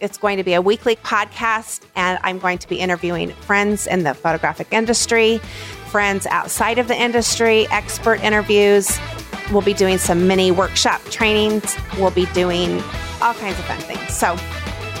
It's 0.00 0.18
going 0.18 0.36
to 0.36 0.44
be 0.44 0.54
a 0.54 0.62
weekly 0.62 0.96
podcast, 0.96 1.84
and 1.96 2.18
I'm 2.22 2.38
going 2.38 2.58
to 2.58 2.68
be 2.68 2.78
interviewing 2.78 3.30
friends 3.30 3.86
in 3.86 4.04
the 4.04 4.14
photographic 4.14 4.68
industry, 4.72 5.38
friends 5.88 6.24
outside 6.26 6.78
of 6.78 6.86
the 6.88 6.94
industry, 6.94 7.66
expert 7.68 8.22
interviews. 8.22 8.96
We'll 9.52 9.62
be 9.62 9.74
doing 9.74 9.98
some 9.98 10.26
mini 10.26 10.50
workshop 10.50 11.02
trainings. 11.04 11.76
We'll 11.98 12.10
be 12.10 12.26
doing 12.26 12.82
all 13.22 13.34
kinds 13.34 13.58
of 13.58 13.64
fun 13.64 13.80
things. 13.80 14.16
So, 14.16 14.36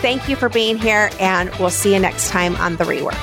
thank 0.00 0.28
you 0.28 0.36
for 0.36 0.48
being 0.48 0.78
here, 0.78 1.10
and 1.20 1.54
we'll 1.56 1.70
see 1.70 1.94
you 1.94 2.00
next 2.00 2.30
time 2.30 2.56
on 2.56 2.76
The 2.76 2.84
Rework. 2.84 3.16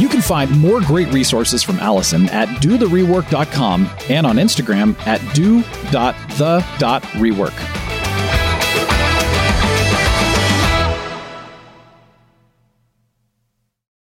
You 0.00 0.08
can 0.08 0.20
find 0.20 0.50
more 0.58 0.80
great 0.80 1.12
resources 1.12 1.62
from 1.62 1.78
Allison 1.78 2.28
at 2.30 2.48
dotherework.com 2.60 3.88
and 4.08 4.26
on 4.26 4.36
Instagram 4.36 4.98
at 5.06 5.20
do.the.rework. 5.34 7.81